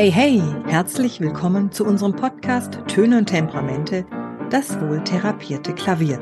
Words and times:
Hey, 0.00 0.10
hey, 0.10 0.42
herzlich 0.66 1.20
willkommen 1.20 1.72
zu 1.72 1.84
unserem 1.84 2.16
Podcast 2.16 2.78
Töne 2.86 3.18
und 3.18 3.26
Temperamente, 3.26 4.06
das 4.48 4.80
wohl 4.80 5.04
therapierte 5.04 5.74
Klavier. 5.74 6.18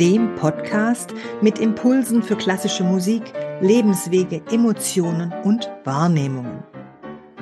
Dem 0.00 0.34
Podcast 0.34 1.14
mit 1.40 1.60
Impulsen 1.60 2.24
für 2.24 2.34
klassische 2.34 2.82
Musik, 2.82 3.22
Lebenswege, 3.60 4.42
Emotionen 4.50 5.32
und 5.44 5.70
Wahrnehmungen. 5.84 6.64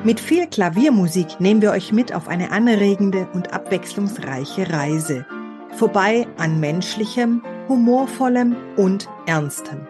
Mit 0.04 0.20
viel 0.20 0.46
Klaviermusik 0.46 1.40
nehmen 1.40 1.62
wir 1.62 1.70
euch 1.70 1.90
mit 1.90 2.14
auf 2.14 2.28
eine 2.28 2.52
anregende 2.52 3.26
und 3.32 3.54
abwechslungsreiche 3.54 4.70
Reise. 4.70 5.24
Vorbei 5.70 6.26
an 6.36 6.60
menschlichem, 6.60 7.42
humorvollem 7.66 8.54
und 8.76 9.08
ernstem. 9.24 9.88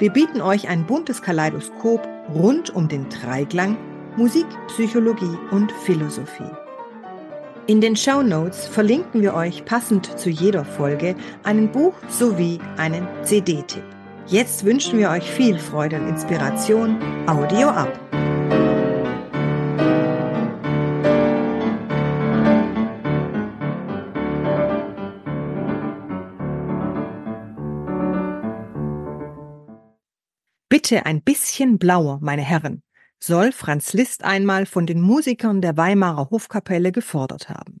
Wir 0.00 0.12
bieten 0.12 0.40
euch 0.40 0.66
ein 0.66 0.86
buntes 0.86 1.22
Kaleidoskop 1.22 2.04
rund 2.34 2.74
um 2.74 2.88
den 2.88 3.08
Dreiklang 3.10 3.76
Musik, 4.16 4.46
Psychologie 4.68 5.36
und 5.50 5.70
Philosophie. 5.70 6.50
In 7.66 7.82
den 7.82 7.94
Show 7.94 8.22
Notes 8.22 8.66
verlinken 8.66 9.20
wir 9.20 9.34
euch 9.34 9.66
passend 9.66 10.18
zu 10.18 10.30
jeder 10.30 10.64
Folge 10.64 11.14
einen 11.42 11.70
Buch 11.70 11.92
sowie 12.08 12.58
einen 12.78 13.06
CD-Tipp. 13.24 13.84
Jetzt 14.26 14.64
wünschen 14.64 14.98
wir 14.98 15.10
euch 15.10 15.30
viel 15.30 15.58
Freude 15.58 16.00
und 16.00 16.08
Inspiration. 16.08 16.98
Audio 17.26 17.68
ab! 17.68 17.92
Bitte 30.70 31.04
ein 31.04 31.20
bisschen 31.20 31.78
blauer, 31.78 32.18
meine 32.22 32.42
Herren 32.42 32.82
soll 33.18 33.52
Franz 33.52 33.92
Liszt 33.92 34.24
einmal 34.24 34.66
von 34.66 34.86
den 34.86 35.00
Musikern 35.00 35.60
der 35.60 35.76
Weimarer 35.76 36.30
Hofkapelle 36.30 36.92
gefordert 36.92 37.48
haben. 37.48 37.80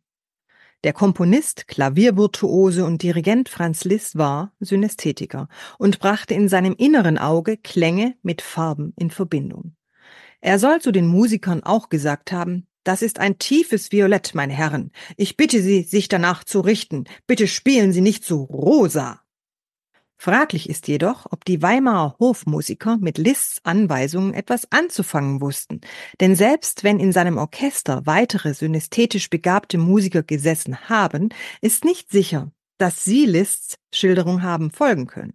Der 0.84 0.92
Komponist, 0.92 1.66
Klaviervirtuose 1.68 2.84
und 2.84 3.02
Dirigent 3.02 3.48
Franz 3.48 3.84
Liszt 3.84 4.18
war 4.18 4.52
Synästhetiker 4.60 5.48
und 5.78 5.98
brachte 5.98 6.34
in 6.34 6.48
seinem 6.48 6.74
inneren 6.76 7.18
Auge 7.18 7.56
Klänge 7.56 8.14
mit 8.22 8.42
Farben 8.42 8.92
in 8.96 9.10
Verbindung. 9.10 9.74
Er 10.40 10.58
soll 10.58 10.80
zu 10.80 10.92
den 10.92 11.06
Musikern 11.06 11.62
auch 11.62 11.88
gesagt 11.88 12.30
haben, 12.30 12.66
das 12.84 13.02
ist 13.02 13.18
ein 13.18 13.38
tiefes 13.38 13.90
Violett, 13.90 14.34
meine 14.34 14.52
Herren. 14.52 14.92
Ich 15.16 15.36
bitte 15.36 15.60
Sie, 15.60 15.82
sich 15.82 16.06
danach 16.06 16.44
zu 16.44 16.60
richten. 16.60 17.04
Bitte 17.26 17.48
spielen 17.48 17.92
Sie 17.92 18.00
nicht 18.00 18.24
so 18.24 18.44
rosa. 18.44 19.20
Fraglich 20.18 20.68
ist 20.68 20.88
jedoch, 20.88 21.26
ob 21.30 21.44
die 21.44 21.62
Weimarer 21.62 22.16
Hofmusiker 22.18 22.96
mit 22.96 23.18
Liszts 23.18 23.60
Anweisungen 23.64 24.32
etwas 24.32 24.70
anzufangen 24.72 25.40
wussten, 25.40 25.82
denn 26.20 26.34
selbst 26.34 26.84
wenn 26.84 26.98
in 26.98 27.12
seinem 27.12 27.36
Orchester 27.36 28.06
weitere 28.06 28.54
synästhetisch 28.54 29.28
begabte 29.28 29.78
Musiker 29.78 30.22
gesessen 30.22 30.88
haben, 30.88 31.28
ist 31.60 31.84
nicht 31.84 32.10
sicher, 32.10 32.50
dass 32.78 33.04
sie 33.04 33.26
Liszts 33.26 33.76
Schilderung 33.92 34.42
haben 34.42 34.70
folgen 34.70 35.06
können. 35.06 35.34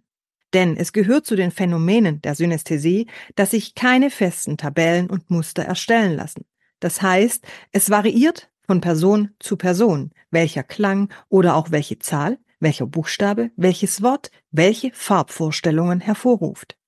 Denn 0.52 0.76
es 0.76 0.92
gehört 0.92 1.26
zu 1.26 1.36
den 1.36 1.50
Phänomenen 1.50 2.20
der 2.20 2.34
Synästhesie, 2.34 3.06
dass 3.36 3.52
sich 3.52 3.74
keine 3.74 4.10
festen 4.10 4.58
Tabellen 4.58 5.08
und 5.08 5.30
Muster 5.30 5.62
erstellen 5.62 6.14
lassen. 6.14 6.44
Das 6.80 7.00
heißt, 7.00 7.46
es 7.70 7.90
variiert 7.90 8.50
von 8.66 8.80
Person 8.80 9.30
zu 9.38 9.56
Person, 9.56 10.10
welcher 10.30 10.62
Klang 10.62 11.12
oder 11.28 11.56
auch 11.56 11.70
welche 11.70 11.98
Zahl 11.98 12.38
welcher 12.62 12.86
Buchstabe 12.86 13.50
welches 13.56 14.02
Wort 14.02 14.30
welche 14.50 14.90
Farbvorstellungen 14.94 16.00
hervorruft. 16.00 16.78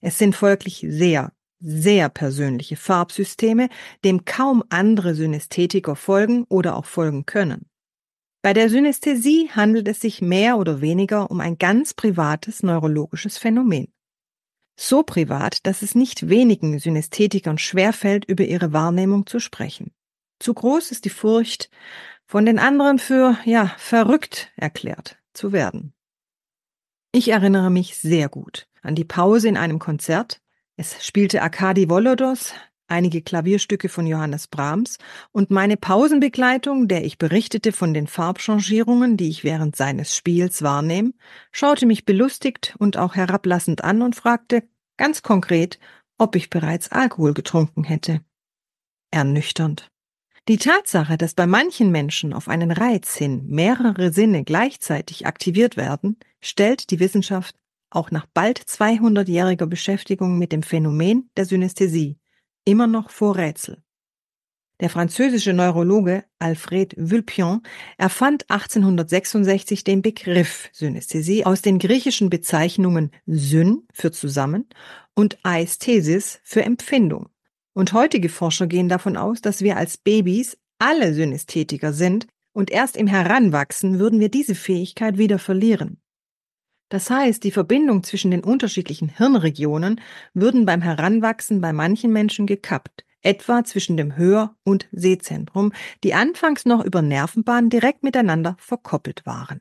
Es 0.00 0.18
sind 0.18 0.34
folglich 0.34 0.84
sehr, 0.88 1.32
sehr 1.60 2.08
persönliche 2.08 2.76
Farbsysteme, 2.76 3.68
dem 4.04 4.24
kaum 4.24 4.64
andere 4.68 5.14
Synästhetiker 5.14 5.96
folgen 5.96 6.44
oder 6.48 6.76
auch 6.76 6.84
folgen 6.84 7.26
können. 7.26 7.68
Bei 8.42 8.52
der 8.52 8.70
Synästhesie 8.70 9.50
handelt 9.50 9.88
es 9.88 10.00
sich 10.00 10.22
mehr 10.22 10.58
oder 10.58 10.80
weniger 10.80 11.30
um 11.30 11.40
ein 11.40 11.58
ganz 11.58 11.94
privates 11.94 12.62
neurologisches 12.62 13.36
Phänomen. 13.36 13.92
So 14.80 15.02
privat, 15.02 15.66
dass 15.66 15.82
es 15.82 15.96
nicht 15.96 16.28
wenigen 16.28 16.78
Synästhetikern 16.78 17.58
schwerfällt, 17.58 18.24
über 18.26 18.44
ihre 18.44 18.72
Wahrnehmung 18.72 19.26
zu 19.26 19.40
sprechen. 19.40 19.92
Zu 20.38 20.54
groß 20.54 20.92
ist 20.92 21.04
die 21.04 21.10
Furcht, 21.10 21.68
von 22.28 22.44
den 22.44 22.58
anderen 22.58 22.98
für, 22.98 23.38
ja, 23.44 23.74
verrückt 23.78 24.52
erklärt 24.54 25.16
zu 25.32 25.52
werden. 25.52 25.94
Ich 27.10 27.30
erinnere 27.30 27.70
mich 27.70 27.96
sehr 27.96 28.28
gut 28.28 28.68
an 28.82 28.94
die 28.94 29.04
Pause 29.04 29.48
in 29.48 29.56
einem 29.56 29.78
Konzert. 29.78 30.40
Es 30.76 31.04
spielte 31.04 31.42
Arkadi 31.42 31.88
Volodos, 31.88 32.52
einige 32.86 33.22
Klavierstücke 33.22 33.88
von 33.88 34.06
Johannes 34.06 34.46
Brahms 34.46 34.98
und 35.32 35.50
meine 35.50 35.76
Pausenbegleitung, 35.76 36.86
der 36.86 37.04
ich 37.04 37.18
berichtete 37.18 37.72
von 37.72 37.94
den 37.94 38.06
Farbchangierungen, 38.06 39.16
die 39.16 39.30
ich 39.30 39.42
während 39.42 39.74
seines 39.74 40.14
Spiels 40.14 40.62
wahrnehme, 40.62 41.12
schaute 41.50 41.86
mich 41.86 42.04
belustigt 42.04 42.76
und 42.78 42.98
auch 42.98 43.14
herablassend 43.14 43.82
an 43.82 44.02
und 44.02 44.14
fragte 44.14 44.68
ganz 44.98 45.22
konkret, 45.22 45.78
ob 46.18 46.36
ich 46.36 46.50
bereits 46.50 46.92
Alkohol 46.92 47.32
getrunken 47.32 47.84
hätte. 47.84 48.20
Ernüchternd. 49.10 49.90
Die 50.48 50.56
Tatsache, 50.56 51.18
dass 51.18 51.34
bei 51.34 51.46
manchen 51.46 51.90
Menschen 51.90 52.32
auf 52.32 52.48
einen 52.48 52.70
Reiz 52.70 53.14
hin 53.14 53.44
mehrere 53.48 54.14
Sinne 54.14 54.44
gleichzeitig 54.44 55.26
aktiviert 55.26 55.76
werden, 55.76 56.16
stellt 56.40 56.90
die 56.90 57.00
Wissenschaft 57.00 57.54
auch 57.90 58.10
nach 58.10 58.24
bald 58.32 58.58
200-jähriger 58.60 59.66
Beschäftigung 59.66 60.38
mit 60.38 60.52
dem 60.52 60.62
Phänomen 60.62 61.28
der 61.36 61.44
Synästhesie 61.44 62.16
immer 62.64 62.86
noch 62.86 63.10
vor 63.10 63.36
Rätsel. 63.36 63.82
Der 64.80 64.88
französische 64.88 65.52
Neurologe 65.52 66.24
Alfred 66.38 66.94
Vulpian 66.96 67.62
erfand 67.98 68.48
1866 68.48 69.84
den 69.84 70.00
Begriff 70.00 70.70
Synästhesie 70.72 71.44
aus 71.44 71.60
den 71.60 71.78
griechischen 71.78 72.30
Bezeichnungen 72.30 73.10
Syn 73.26 73.86
für 73.92 74.12
zusammen 74.12 74.66
und 75.14 75.38
Aesthesis 75.42 76.40
für 76.42 76.62
Empfindung. 76.62 77.28
Und 77.78 77.92
heutige 77.92 78.28
Forscher 78.28 78.66
gehen 78.66 78.88
davon 78.88 79.16
aus, 79.16 79.40
dass 79.40 79.62
wir 79.62 79.76
als 79.76 79.98
Babys 79.98 80.58
alle 80.80 81.14
Synästhetiker 81.14 81.92
sind 81.92 82.26
und 82.52 82.72
erst 82.72 82.96
im 82.96 83.06
Heranwachsen 83.06 84.00
würden 84.00 84.18
wir 84.18 84.30
diese 84.30 84.56
Fähigkeit 84.56 85.16
wieder 85.16 85.38
verlieren. 85.38 86.00
Das 86.88 87.08
heißt, 87.08 87.44
die 87.44 87.52
Verbindung 87.52 88.02
zwischen 88.02 88.32
den 88.32 88.42
unterschiedlichen 88.42 89.10
Hirnregionen 89.10 90.00
würden 90.34 90.66
beim 90.66 90.82
Heranwachsen 90.82 91.60
bei 91.60 91.72
manchen 91.72 92.12
Menschen 92.12 92.48
gekappt, 92.48 93.04
etwa 93.22 93.62
zwischen 93.62 93.96
dem 93.96 94.16
Hör- 94.16 94.56
und 94.64 94.88
Sehzentrum, 94.90 95.72
die 96.02 96.14
anfangs 96.14 96.64
noch 96.64 96.84
über 96.84 97.00
Nervenbahnen 97.00 97.70
direkt 97.70 98.02
miteinander 98.02 98.56
verkoppelt 98.58 99.24
waren. 99.24 99.60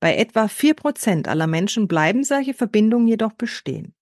Bei 0.00 0.16
etwa 0.16 0.48
vier 0.48 0.74
Prozent 0.74 1.28
aller 1.28 1.46
Menschen 1.46 1.86
bleiben 1.86 2.24
solche 2.24 2.52
Verbindungen 2.52 3.06
jedoch 3.06 3.34
bestehen. 3.34 3.94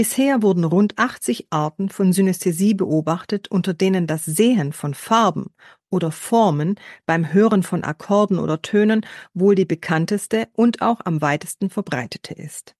Bisher 0.00 0.40
wurden 0.40 0.64
rund 0.64 0.98
80 0.98 1.48
Arten 1.50 1.90
von 1.90 2.14
Synästhesie 2.14 2.72
beobachtet, 2.72 3.48
unter 3.48 3.74
denen 3.74 4.06
das 4.06 4.24
Sehen 4.24 4.72
von 4.72 4.94
Farben 4.94 5.50
oder 5.90 6.10
Formen 6.10 6.76
beim 7.04 7.34
Hören 7.34 7.62
von 7.62 7.84
Akkorden 7.84 8.38
oder 8.38 8.62
Tönen 8.62 9.04
wohl 9.34 9.54
die 9.54 9.66
bekannteste 9.66 10.48
und 10.54 10.80
auch 10.80 11.00
am 11.04 11.20
weitesten 11.20 11.68
verbreitete 11.68 12.32
ist. 12.32 12.74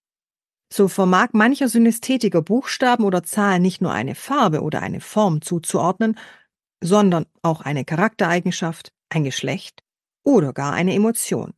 So 0.73 0.89
vermag 0.89 1.35
mancher 1.35 1.69
Synästhetiker 1.69 2.41
Buchstaben 2.41 3.05
oder 3.05 3.23
Zahlen 3.23 3.61
nicht 3.61 3.83
nur 3.83 3.93
eine 3.93 4.15
Farbe 4.15 4.63
oder 4.63 4.81
eine 4.81 5.03
Form 5.03 5.43
zuzuordnen, 5.43 6.17
sondern 6.83 7.27
auch 7.43 7.61
eine 7.61 7.85
Charaktereigenschaft, 7.85 8.95
ein 9.11 9.25
Geschlecht 9.25 9.83
oder 10.25 10.55
gar 10.55 10.73
eine 10.73 10.95
Emotion. 10.95 11.53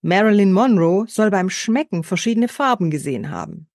Marilyn 0.00 0.54
Monroe 0.54 1.04
soll 1.06 1.30
beim 1.30 1.50
Schmecken 1.50 2.02
verschiedene 2.02 2.48
Farben 2.48 2.90
gesehen 2.90 3.28
haben. 3.28 3.68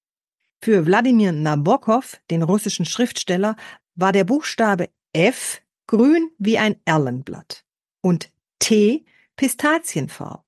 Für 0.64 0.86
Wladimir 0.86 1.32
Nabokov, 1.32 2.22
den 2.30 2.44
russischen 2.44 2.86
Schriftsteller, 2.86 3.56
war 3.96 4.12
der 4.12 4.26
Buchstabe 4.26 4.90
F 5.12 5.60
grün 5.88 6.30
wie 6.38 6.60
ein 6.60 6.76
Erlenblatt 6.86 7.66
und 8.02 8.32
T 8.60 9.04
pistazienfarb 9.36 10.46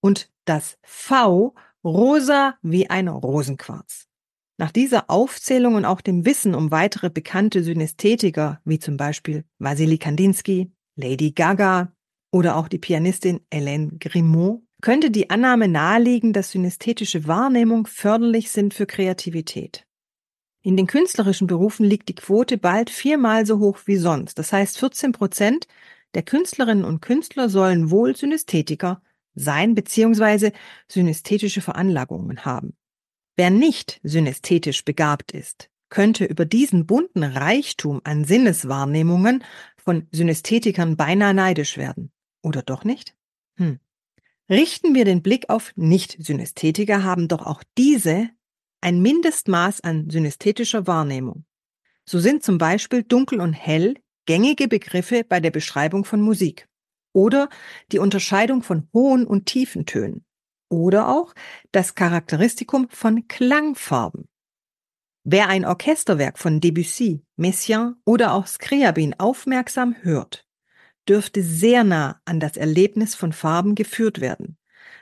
und 0.00 0.28
das 0.46 0.78
V 0.82 1.54
rosa 1.84 2.56
wie 2.62 2.90
ein 2.90 3.06
Rosenquarz. 3.06 4.08
Nach 4.58 4.72
dieser 4.72 5.08
Aufzählung 5.08 5.76
und 5.76 5.84
auch 5.84 6.00
dem 6.00 6.24
Wissen 6.24 6.56
um 6.56 6.72
weitere 6.72 7.08
bekannte 7.08 7.62
Synästhetiker, 7.62 8.60
wie 8.64 8.80
zum 8.80 8.96
Beispiel 8.96 9.44
Vasily 9.60 9.96
Kandinsky, 9.96 10.72
Lady 10.96 11.30
Gaga 11.30 11.92
oder 12.32 12.56
auch 12.56 12.66
die 12.66 12.78
Pianistin 12.78 13.40
Hélène 13.52 13.98
Grimaud, 14.00 14.62
könnte 14.82 15.10
die 15.10 15.30
Annahme 15.30 15.68
naheliegen, 15.68 16.34
dass 16.34 16.50
synästhetische 16.50 17.26
Wahrnehmung 17.26 17.86
förderlich 17.86 18.50
sind 18.50 18.74
für 18.74 18.84
Kreativität. 18.84 19.86
In 20.60 20.76
den 20.76 20.86
künstlerischen 20.86 21.46
Berufen 21.46 21.86
liegt 21.86 22.08
die 22.08 22.14
Quote 22.14 22.58
bald 22.58 22.90
viermal 22.90 23.46
so 23.46 23.58
hoch 23.58 23.78
wie 23.86 23.96
sonst. 23.96 24.38
Das 24.38 24.52
heißt, 24.52 24.78
14 24.78 25.12
Prozent 25.12 25.66
der 26.14 26.22
Künstlerinnen 26.22 26.84
und 26.84 27.00
Künstler 27.00 27.48
sollen 27.48 27.90
wohl 27.90 28.14
Synästhetiker 28.14 29.00
sein 29.34 29.74
bzw. 29.74 30.52
synästhetische 30.88 31.62
Veranlagungen 31.62 32.44
haben. 32.44 32.76
Wer 33.36 33.50
nicht 33.50 33.98
synästhetisch 34.02 34.84
begabt 34.84 35.32
ist, 35.32 35.70
könnte 35.88 36.24
über 36.24 36.44
diesen 36.44 36.86
bunten 36.86 37.22
Reichtum 37.22 38.00
an 38.04 38.24
Sinneswahrnehmungen 38.24 39.42
von 39.76 40.06
Synästhetikern 40.12 40.96
beinahe 40.96 41.34
neidisch 41.34 41.76
werden. 41.78 42.12
Oder 42.42 42.62
doch 42.62 42.84
nicht? 42.84 43.16
Hm. 43.56 43.78
Richten 44.50 44.94
wir 44.94 45.04
den 45.04 45.22
Blick 45.22 45.48
auf 45.48 45.72
Nicht-Synästhetiker, 45.76 47.04
haben 47.04 47.28
doch 47.28 47.46
auch 47.46 47.62
diese 47.78 48.28
ein 48.80 49.00
Mindestmaß 49.00 49.82
an 49.82 50.10
synästhetischer 50.10 50.86
Wahrnehmung. 50.86 51.44
So 52.04 52.18
sind 52.18 52.42
zum 52.42 52.58
Beispiel 52.58 53.04
dunkel 53.04 53.40
und 53.40 53.52
hell 53.52 53.94
gängige 54.26 54.68
Begriffe 54.68 55.24
bei 55.24 55.40
der 55.40 55.50
Beschreibung 55.50 56.04
von 56.04 56.20
Musik 56.20 56.68
oder 57.12 57.48
die 57.92 57.98
Unterscheidung 57.98 58.62
von 58.62 58.88
hohen 58.92 59.26
und 59.26 59.46
tiefen 59.46 59.86
Tönen 59.86 60.24
oder 60.68 61.08
auch 61.08 61.34
das 61.70 61.94
Charakteristikum 61.94 62.88
von 62.88 63.28
Klangfarben. 63.28 64.28
Wer 65.24 65.48
ein 65.48 65.64
Orchesterwerk 65.64 66.38
von 66.38 66.60
Debussy, 66.60 67.22
Messiaen 67.36 68.00
oder 68.04 68.34
auch 68.34 68.46
Scriabin 68.46 69.14
aufmerksam 69.18 69.94
hört, 70.00 70.44
dürfte 71.08 71.42
sehr 71.42 71.84
nah 71.84 72.20
an 72.24 72.40
das 72.40 72.56
Erlebnis 72.56 73.14
von 73.14 73.32
Farben 73.32 73.74
geführt 73.74 74.20
werden, 74.20 74.56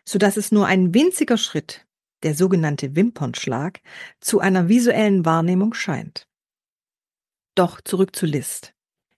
so 0.04 0.18
dass 0.18 0.36
es 0.36 0.52
nur 0.52 0.66
ein 0.66 0.94
winziger 0.94 1.36
Schritt, 1.36 1.86
der 2.22 2.34
sogenannte 2.34 2.96
Wimpernschlag, 2.96 3.80
zu 4.20 4.40
einer 4.40 4.68
visuellen 4.68 5.24
Wahrnehmung 5.24 5.74
scheint. 5.74 6.26
Doch 7.54 7.80
zurück 7.80 8.14
zu 8.14 8.26
Liszt. 8.26 8.74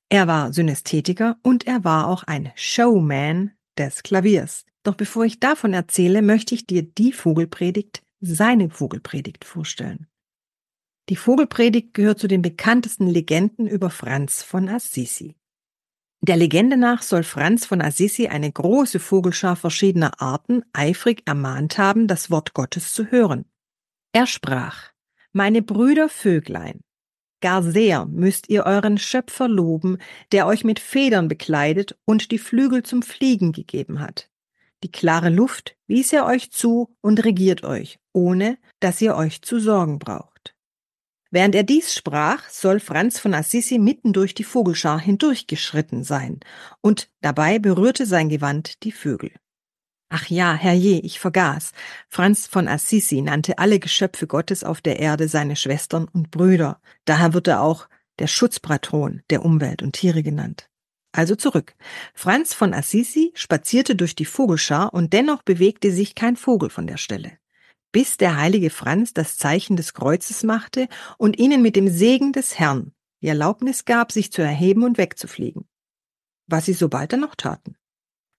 Er 0.08 0.26
war 0.26 0.52
Synästhetiker 0.52 1.38
und 1.43 1.67
er 1.67 1.84
war 1.84 2.06
auch 2.08 2.25
ein 2.25 2.52
Showman 2.55 3.52
des 3.78 4.02
Klaviers. 4.02 4.64
Doch 4.82 4.94
bevor 4.94 5.25
ich 5.25 5.40
davon 5.40 5.73
erzähle, 5.73 6.23
möchte 6.23 6.55
ich 6.55 6.67
dir 6.67 6.82
die 6.82 7.12
Vogelpredigt, 7.12 8.02
seine 8.20 8.69
Vogelpredigt 8.69 9.44
vorstellen. 9.44 10.06
Die 11.08 11.17
Vogelpredigt 11.17 11.94
gehört 11.94 12.19
zu 12.19 12.28
den 12.28 12.43
bekanntesten 12.43 13.06
Legenden 13.06 13.67
über 13.67 13.90
Franz 13.90 14.43
von 14.43 14.69
Assisi. 14.69 15.35
Der 16.24 16.36
Legende 16.36 16.76
nach 16.76 17.02
soll 17.02 17.24
Franz 17.24 17.66
von 17.66 17.82
Assisi 17.82 18.28
eine 18.28 18.50
große 18.50 19.00
Vogelschar 19.00 19.56
verschiedener 19.56 20.22
Arten 20.22 20.62
eifrig 20.72 21.22
ermahnt 21.26 21.78
haben, 21.78 22.06
das 22.06 22.30
Wort 22.30 22.54
Gottes 22.54 22.94
zu 22.94 23.10
hören. 23.10 23.44
Er 24.12 24.28
sprach, 24.28 24.92
Meine 25.32 25.62
Brüder 25.62 26.08
Vöglein, 26.08 26.82
gar 27.40 27.64
sehr 27.64 28.06
müsst 28.06 28.48
ihr 28.48 28.66
euren 28.66 28.98
Schöpfer 28.98 29.48
loben, 29.48 29.98
der 30.30 30.46
euch 30.46 30.62
mit 30.62 30.78
Federn 30.78 31.26
bekleidet 31.26 31.98
und 32.04 32.30
die 32.30 32.38
Flügel 32.38 32.84
zum 32.84 33.02
Fliegen 33.02 33.50
gegeben 33.50 33.98
hat. 33.98 34.30
Die 34.84 34.92
klare 34.92 35.28
Luft 35.28 35.76
wies 35.88 36.12
er 36.12 36.26
euch 36.26 36.52
zu 36.52 36.94
und 37.00 37.25
regiert 37.25 37.64
euch, 37.64 37.98
ohne 38.12 38.58
dass 38.78 39.00
ihr 39.00 39.16
euch 39.16 39.42
zu 39.42 39.58
sorgen 39.58 39.98
braucht. 39.98 40.31
Während 41.32 41.55
er 41.55 41.62
dies 41.62 41.94
sprach, 41.94 42.50
soll 42.50 42.79
Franz 42.79 43.19
von 43.19 43.32
Assisi 43.32 43.79
mitten 43.79 44.12
durch 44.12 44.34
die 44.34 44.44
Vogelschar 44.44 45.00
hindurchgeschritten 45.00 46.05
sein, 46.05 46.40
und 46.82 47.08
dabei 47.23 47.58
berührte 47.58 48.05
sein 48.05 48.29
Gewand 48.29 48.84
die 48.84 48.93
Vögel. 48.93 49.32
Ach 50.11 50.26
ja, 50.29 50.52
herrje, 50.52 51.00
ich 51.00 51.19
vergaß. 51.20 51.73
Franz 52.11 52.46
von 52.46 52.69
Assisi 52.69 53.23
nannte 53.23 53.56
alle 53.56 53.79
Geschöpfe 53.79 54.26
Gottes 54.26 54.62
auf 54.62 54.82
der 54.82 55.00
Erde 55.00 55.26
seine 55.26 55.56
Schwestern 55.56 56.06
und 56.06 56.31
Brüder. 56.31 56.82
Daher 57.06 57.32
wird 57.32 57.49
er 57.49 57.62
auch 57.62 57.88
der 58.19 58.26
Schutzpatron 58.26 59.23
der 59.31 59.43
Umwelt 59.43 59.81
und 59.81 59.94
Tiere 59.94 60.23
genannt. 60.23 60.69
Also 61.12 61.35
zurück. 61.35 61.75
Franz 62.12 62.52
von 62.52 62.75
Assisi 62.75 63.32
spazierte 63.35 63.96
durch 63.96 64.14
die 64.14 64.26
Vogelschar 64.26 64.93
und 64.93 65.14
dennoch 65.14 65.43
bewegte 65.43 65.93
sich 65.93 66.14
kein 66.14 66.37
Vogel 66.37 66.69
von 66.69 66.87
der 66.87 66.99
Stelle 66.99 67.38
bis 67.92 68.16
der 68.16 68.36
heilige 68.36 68.70
Franz 68.70 69.12
das 69.12 69.36
Zeichen 69.36 69.76
des 69.76 69.94
Kreuzes 69.94 70.42
machte 70.42 70.88
und 71.18 71.38
ihnen 71.38 71.62
mit 71.62 71.76
dem 71.76 71.88
Segen 71.88 72.32
des 72.32 72.58
Herrn 72.58 72.92
die 73.22 73.28
Erlaubnis 73.28 73.84
gab, 73.84 74.10
sich 74.10 74.32
zu 74.32 74.42
erheben 74.42 74.82
und 74.82 74.98
wegzufliegen. 74.98 75.64
Was 76.48 76.66
sie 76.66 76.72
sobald 76.72 77.12
dann 77.12 77.20
noch 77.20 77.36
taten. 77.36 77.76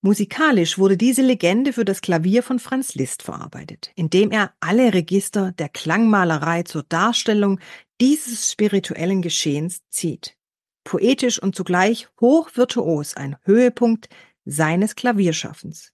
Musikalisch 0.01 0.77
wurde 0.77 0.97
diese 0.97 1.21
Legende 1.21 1.71
für 1.71 1.85
das 1.85 2.01
Klavier 2.01 2.43
von 2.43 2.59
Franz 2.59 2.93
Liszt 2.93 3.23
verarbeitet, 3.23 3.93
indem 3.95 4.31
er 4.31 4.53
alle 4.59 4.93
Register 4.93 5.53
der 5.53 5.69
Klangmalerei 5.69 6.63
zur 6.63 6.83
Darstellung 6.83 7.61
dieses 8.01 8.51
spirituellen 8.51 9.21
Geschehens 9.21 9.79
zieht. 9.89 10.37
Poetisch 10.83 11.41
und 11.41 11.55
zugleich 11.55 12.09
hochvirtuos 12.19 13.15
ein 13.15 13.37
Höhepunkt 13.43 14.09
seines 14.43 14.95
Klavierschaffens. 14.95 15.93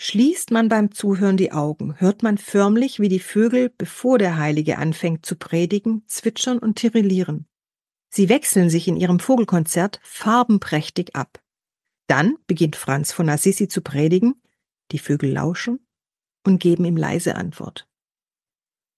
Schließt 0.00 0.52
man 0.52 0.68
beim 0.68 0.92
Zuhören 0.92 1.36
die 1.36 1.50
Augen, 1.50 1.98
hört 1.98 2.22
man 2.22 2.38
förmlich, 2.38 3.00
wie 3.00 3.08
die 3.08 3.18
Vögel, 3.18 3.68
bevor 3.76 4.16
der 4.18 4.36
Heilige 4.36 4.78
anfängt 4.78 5.26
zu 5.26 5.34
predigen, 5.34 6.04
zwitschern 6.06 6.60
und 6.60 6.76
tirillieren. 6.76 7.48
Sie 8.08 8.28
wechseln 8.28 8.70
sich 8.70 8.86
in 8.86 8.96
ihrem 8.96 9.18
Vogelkonzert 9.18 9.98
farbenprächtig 10.04 11.16
ab. 11.16 11.42
Dann 12.06 12.36
beginnt 12.46 12.76
Franz 12.76 13.10
von 13.10 13.28
Assisi 13.28 13.66
zu 13.66 13.82
predigen, 13.82 14.40
die 14.92 15.00
Vögel 15.00 15.32
lauschen 15.32 15.84
und 16.46 16.60
geben 16.60 16.84
ihm 16.84 16.96
leise 16.96 17.34
Antwort. 17.34 17.88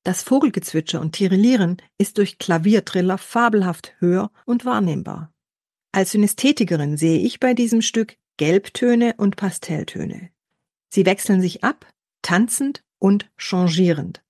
Das 0.04 0.22
Vogelgezwitscher 0.22 1.00
und 1.00 1.12
Tirillieren 1.12 1.78
ist 1.96 2.18
durch 2.18 2.36
Klaviertriller 2.36 3.16
fabelhaft 3.16 3.94
hör- 4.00 4.30
und 4.44 4.66
wahrnehmbar. 4.66 5.32
Als 5.92 6.12
Synästhetikerin 6.12 6.98
sehe 6.98 7.20
ich 7.20 7.40
bei 7.40 7.54
diesem 7.54 7.80
Stück 7.80 8.18
Gelbtöne 8.36 9.14
und 9.16 9.36
Pastelltöne. 9.36 10.30
Sie 10.92 11.06
wechseln 11.06 11.40
sich 11.40 11.64
ab, 11.64 11.86
tanzend 12.22 12.82
und 12.98 13.30
changierend. 13.38 14.22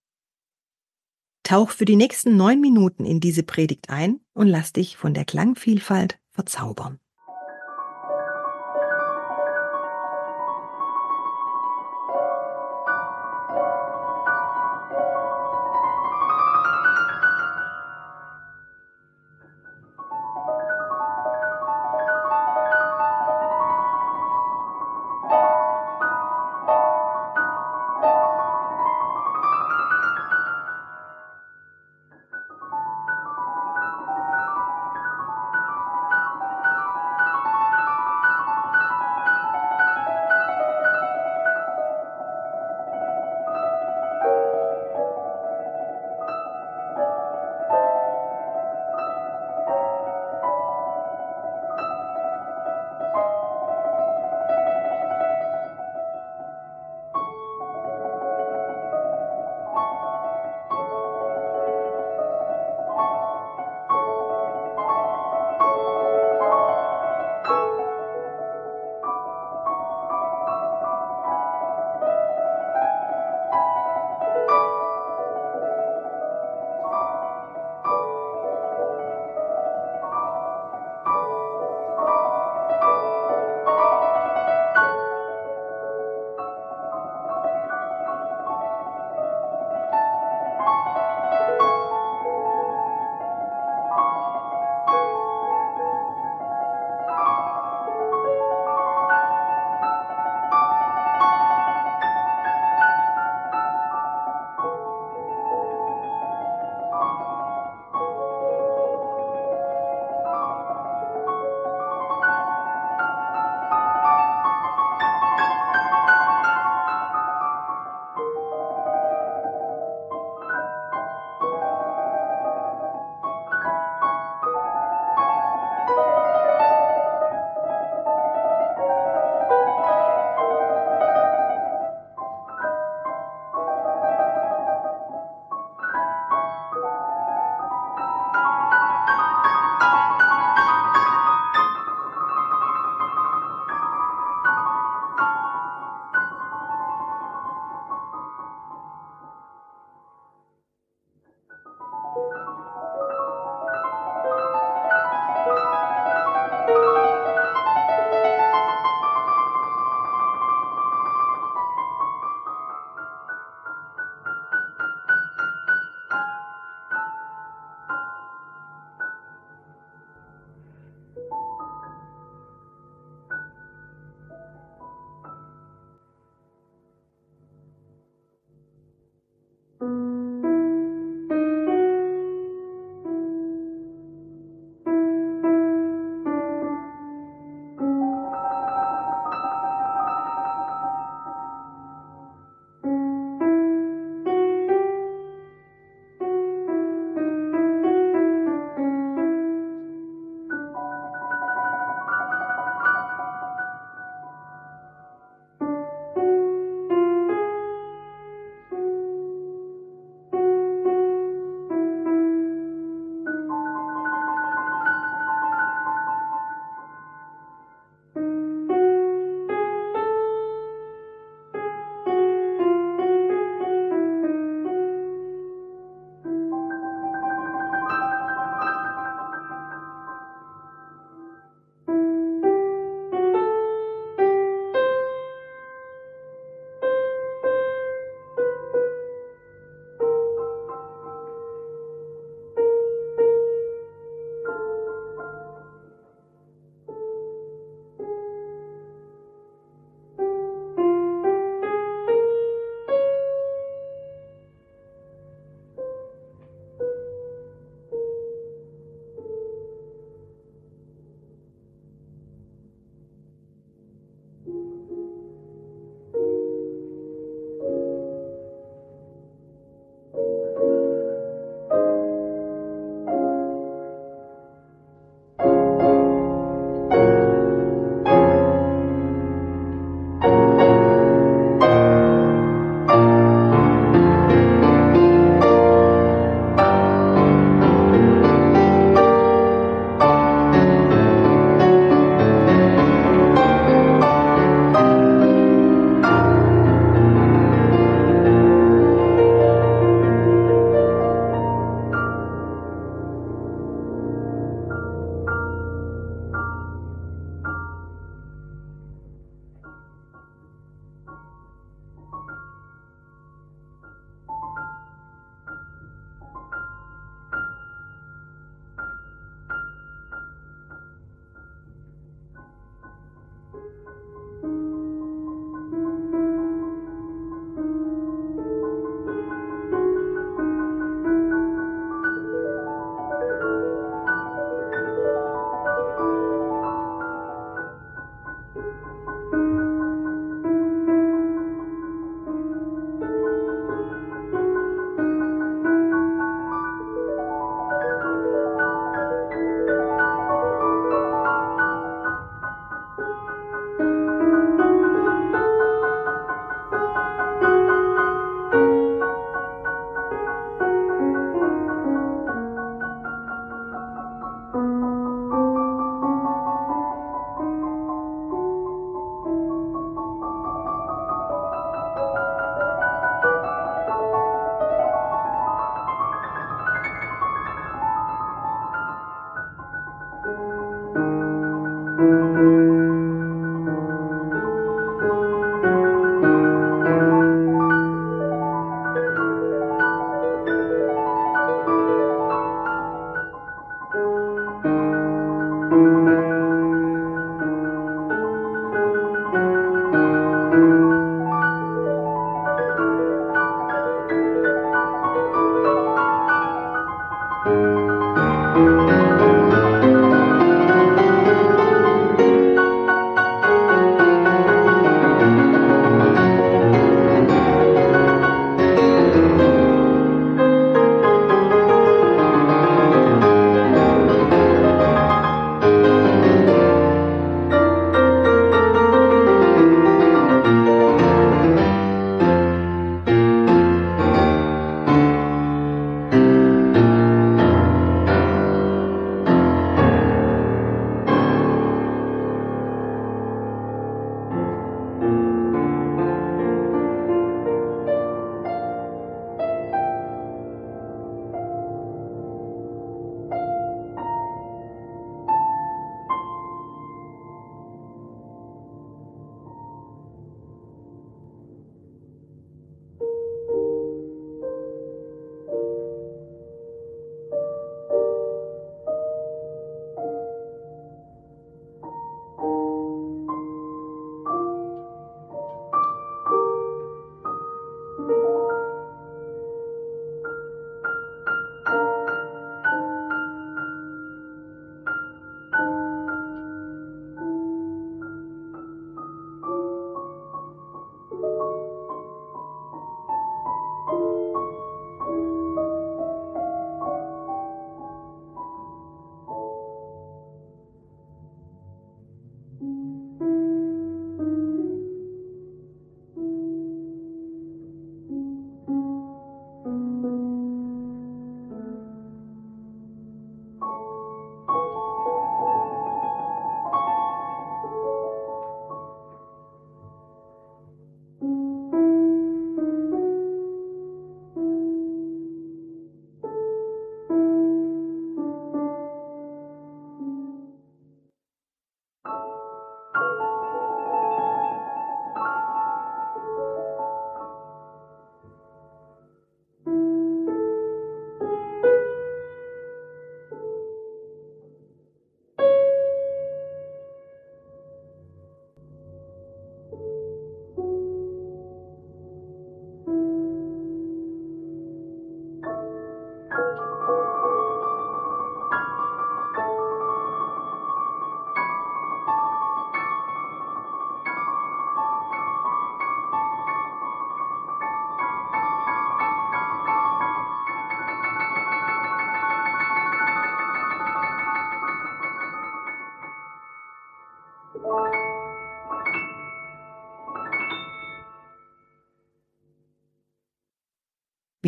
Tauch 1.42 1.70
für 1.70 1.86
die 1.86 1.96
nächsten 1.96 2.36
neun 2.36 2.60
Minuten 2.60 3.04
in 3.04 3.18
diese 3.18 3.42
Predigt 3.42 3.90
ein 3.90 4.20
und 4.34 4.46
lass 4.46 4.72
dich 4.72 4.96
von 4.96 5.14
der 5.14 5.24
Klangvielfalt 5.24 6.20
verzaubern. 6.30 7.00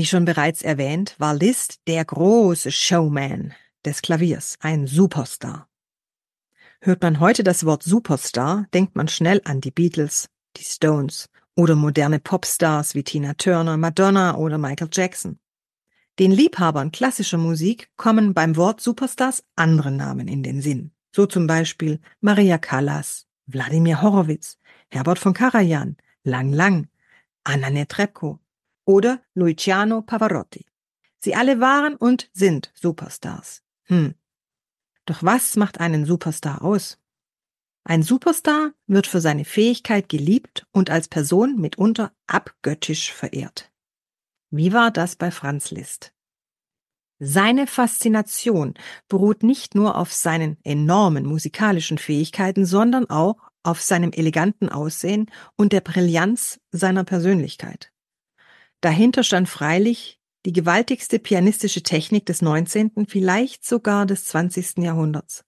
Wie 0.03 0.07
schon 0.07 0.25
bereits 0.25 0.63
erwähnt, 0.63 1.15
war 1.19 1.33
Liszt 1.33 1.79
der 1.87 2.05
große 2.05 2.73
Showman 2.73 3.55
des 3.85 4.03
Klaviers, 4.03 4.57
ein 4.59 4.89
Superstar. 4.89 5.69
Hört 6.81 7.03
man 7.03 7.21
heute 7.21 7.45
das 7.45 7.65
Wort 7.65 7.85
Superstar, 7.85 8.67
denkt 8.75 8.97
man 8.97 9.07
schnell 9.07 9.41
an 9.45 9.61
die 9.61 9.71
Beatles, 9.71 10.29
die 10.57 10.65
Stones 10.65 11.29
oder 11.55 11.77
moderne 11.77 12.19
Popstars 12.19 12.97
wie 12.97 13.05
Tina 13.05 13.35
Turner, 13.35 13.77
Madonna 13.77 14.35
oder 14.35 14.59
Michael 14.59 14.89
Jackson. 14.91 15.39
Den 16.19 16.33
Liebhabern 16.33 16.91
klassischer 16.91 17.39
Musik 17.39 17.89
kommen 17.97 18.35
beim 18.35 18.57
Wort 18.57 18.81
Superstars 18.81 19.45
andere 19.55 19.93
Namen 19.93 20.27
in 20.27 20.43
den 20.43 20.63
Sinn, 20.63 20.91
so 21.15 21.27
zum 21.27 21.47
Beispiel 21.47 22.01
Maria 22.21 22.59
Callas, 22.59 23.29
Wladimir 23.47 24.03
Horowitz, 24.03 24.59
Herbert 24.91 25.21
von 25.21 25.33
Karajan, 25.33 25.97
Lang 26.25 26.53
Lang, 26.53 26.89
Anna 27.45 27.71
Netrebko 27.71 28.41
oder 28.85 29.21
Luciano 29.35 30.03
Pavarotti. 30.03 30.67
Sie 31.19 31.35
alle 31.35 31.61
waren 31.61 31.95
und 31.95 32.29
sind 32.33 32.73
Superstars. 32.75 33.63
Hm. 33.85 34.15
Doch 35.05 35.23
was 35.23 35.57
macht 35.57 35.81
einen 35.81 36.05
Superstar 36.05 36.63
aus? 36.63 36.99
Ein 37.85 38.03
Superstar 38.03 38.73
wird 38.87 39.07
für 39.07 39.21
seine 39.21 39.45
Fähigkeit 39.45 40.09
geliebt 40.09 40.67
und 40.73 40.91
als 40.91 41.09
Person 41.09 41.61
mitunter 41.61 42.13
abgöttisch 42.27 43.13
verehrt. 43.13 43.73
Wie 44.51 44.73
war 44.73 44.91
das 44.91 45.17
bei 45.17 45.31
Franz 45.31 45.71
Liszt? 45.71 46.13
Seine 47.19 47.69
Faszination 47.69 48.75
beruht 49.09 49.45
nicht 49.45 49.77
nur 49.77 49.97
auf 49.97 50.13
seinen 50.13 50.59
enormen 50.65 51.25
musikalischen 51.25 51.99
Fähigkeiten, 51.99 52.67
sondern 52.67 53.09
auch 53.09 53.37
auf 53.63 53.81
seinem 53.81 54.11
eleganten 54.11 54.69
Aussehen 54.69 55.31
und 55.57 55.73
der 55.73 55.83
Brillanz 55.83 56.61
seiner 56.73 57.05
Persönlichkeit. 57.05 57.92
Dahinter 58.83 59.23
stand 59.23 59.49
freilich 59.49 60.19
die 60.45 60.53
gewaltigste 60.53 61.21
pianistische 61.21 61.85
Technik 61.85 62.27
des 62.27 62.43
19., 62.43 63.07
vielleicht 63.07 63.65
sogar 63.65 64.07
des 64.07 64.25
20. 64.25 64.79
Jahrhunderts. 64.79 65.45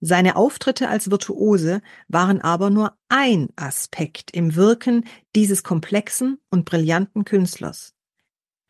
Seine 0.00 0.36
Auftritte 0.36 0.88
als 0.88 1.10
Virtuose 1.10 1.82
waren 2.08 2.40
aber 2.40 2.70
nur 2.70 2.96
ein 3.10 3.48
Aspekt 3.56 4.30
im 4.32 4.54
Wirken 4.54 5.04
dieses 5.36 5.62
komplexen 5.62 6.38
und 6.50 6.64
brillanten 6.64 7.26
Künstlers. 7.26 7.94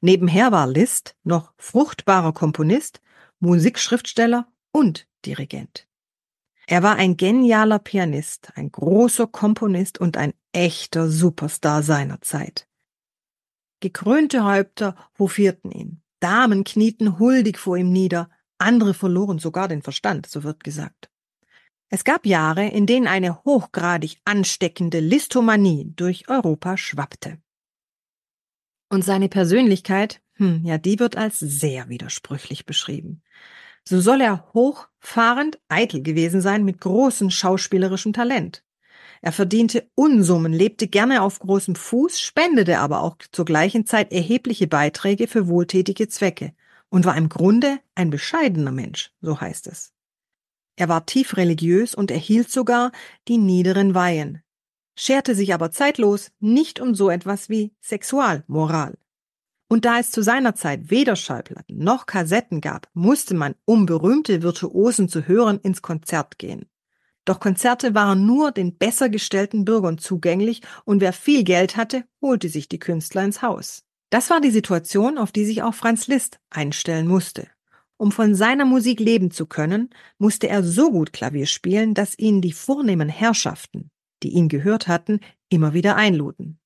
Nebenher 0.00 0.50
war 0.50 0.66
Liszt 0.66 1.14
noch 1.22 1.54
fruchtbarer 1.56 2.32
Komponist, 2.32 3.00
Musikschriftsteller 3.38 4.48
und 4.72 5.06
Dirigent. 5.24 5.86
Er 6.66 6.82
war 6.82 6.96
ein 6.96 7.16
genialer 7.16 7.78
Pianist, 7.78 8.50
ein 8.56 8.72
großer 8.72 9.28
Komponist 9.28 9.98
und 10.00 10.16
ein 10.16 10.34
echter 10.52 11.08
Superstar 11.08 11.84
seiner 11.84 12.20
Zeit. 12.22 12.66
Gekrönte 13.84 14.46
Häupter 14.46 14.96
hofierten 15.18 15.70
ihn. 15.70 16.00
Damen 16.18 16.64
knieten 16.64 17.18
huldig 17.18 17.58
vor 17.58 17.76
ihm 17.76 17.92
nieder, 17.92 18.30
andere 18.56 18.94
verloren 18.94 19.38
sogar 19.38 19.68
den 19.68 19.82
Verstand, 19.82 20.26
so 20.26 20.42
wird 20.42 20.64
gesagt. 20.64 21.10
Es 21.90 22.02
gab 22.02 22.24
Jahre, 22.24 22.66
in 22.66 22.86
denen 22.86 23.06
eine 23.06 23.44
hochgradig 23.44 24.16
ansteckende 24.24 25.00
Listomanie 25.00 25.92
durch 25.96 26.30
Europa 26.30 26.78
schwappte. 26.78 27.36
Und 28.88 29.04
seine 29.04 29.28
Persönlichkeit, 29.28 30.22
hm, 30.36 30.64
ja, 30.64 30.78
die 30.78 30.98
wird 30.98 31.18
als 31.18 31.38
sehr 31.38 31.90
widersprüchlich 31.90 32.64
beschrieben. 32.64 33.22
So 33.86 34.00
soll 34.00 34.22
er 34.22 34.50
hochfahrend, 34.54 35.60
eitel 35.68 36.02
gewesen 36.02 36.40
sein 36.40 36.64
mit 36.64 36.80
großem 36.80 37.28
schauspielerischem 37.28 38.14
Talent. 38.14 38.64
Er 39.24 39.32
verdiente 39.32 39.90
Unsummen, 39.94 40.52
lebte 40.52 40.86
gerne 40.86 41.22
auf 41.22 41.38
großem 41.38 41.76
Fuß, 41.76 42.20
spendete 42.20 42.78
aber 42.78 43.00
auch 43.00 43.16
zur 43.32 43.46
gleichen 43.46 43.86
Zeit 43.86 44.12
erhebliche 44.12 44.66
Beiträge 44.66 45.28
für 45.28 45.48
wohltätige 45.48 46.08
Zwecke 46.08 46.52
und 46.90 47.06
war 47.06 47.16
im 47.16 47.30
Grunde 47.30 47.78
ein 47.94 48.10
bescheidener 48.10 48.70
Mensch, 48.70 49.14
so 49.22 49.40
heißt 49.40 49.66
es. 49.68 49.94
Er 50.76 50.90
war 50.90 51.06
tief 51.06 51.38
religiös 51.38 51.94
und 51.94 52.10
erhielt 52.10 52.50
sogar 52.50 52.92
die 53.26 53.38
niederen 53.38 53.94
Weihen, 53.94 54.42
scherte 54.94 55.34
sich 55.34 55.54
aber 55.54 55.70
zeitlos 55.70 56.30
nicht 56.38 56.78
um 56.78 56.94
so 56.94 57.08
etwas 57.08 57.48
wie 57.48 57.72
Sexualmoral. 57.80 58.98
Und 59.70 59.86
da 59.86 60.00
es 60.00 60.10
zu 60.10 60.22
seiner 60.22 60.54
Zeit 60.54 60.90
weder 60.90 61.16
Schallplatten 61.16 61.78
noch 61.78 62.04
Kassetten 62.04 62.60
gab, 62.60 62.90
musste 62.92 63.32
man, 63.32 63.54
um 63.64 63.86
berühmte 63.86 64.42
Virtuosen 64.42 65.08
zu 65.08 65.26
hören, 65.26 65.60
ins 65.60 65.80
Konzert 65.80 66.36
gehen. 66.38 66.66
Doch 67.24 67.40
Konzerte 67.40 67.94
waren 67.94 68.26
nur 68.26 68.52
den 68.52 68.76
besser 68.76 69.08
gestellten 69.08 69.64
Bürgern 69.64 69.98
zugänglich 69.98 70.60
und 70.84 71.00
wer 71.00 71.12
viel 71.12 71.44
Geld 71.44 71.76
hatte, 71.76 72.04
holte 72.20 72.48
sich 72.48 72.68
die 72.68 72.78
Künstler 72.78 73.24
ins 73.24 73.40
Haus. 73.40 73.82
Das 74.10 74.30
war 74.30 74.40
die 74.40 74.50
Situation, 74.50 75.18
auf 75.18 75.32
die 75.32 75.44
sich 75.44 75.62
auch 75.62 75.74
Franz 75.74 76.06
Liszt 76.06 76.38
einstellen 76.50 77.08
musste. 77.08 77.48
Um 77.96 78.12
von 78.12 78.34
seiner 78.34 78.64
Musik 78.64 79.00
leben 79.00 79.30
zu 79.30 79.46
können, 79.46 79.90
musste 80.18 80.48
er 80.48 80.62
so 80.62 80.90
gut 80.90 81.12
Klavier 81.12 81.46
spielen, 81.46 81.94
dass 81.94 82.18
ihn 82.18 82.40
die 82.40 82.52
vornehmen 82.52 83.08
Herrschaften, 83.08 83.90
die 84.22 84.30
ihn 84.30 84.48
gehört 84.48 84.88
hatten, 84.88 85.20
immer 85.48 85.74
wieder 85.74 85.96
einluden. 85.96 86.58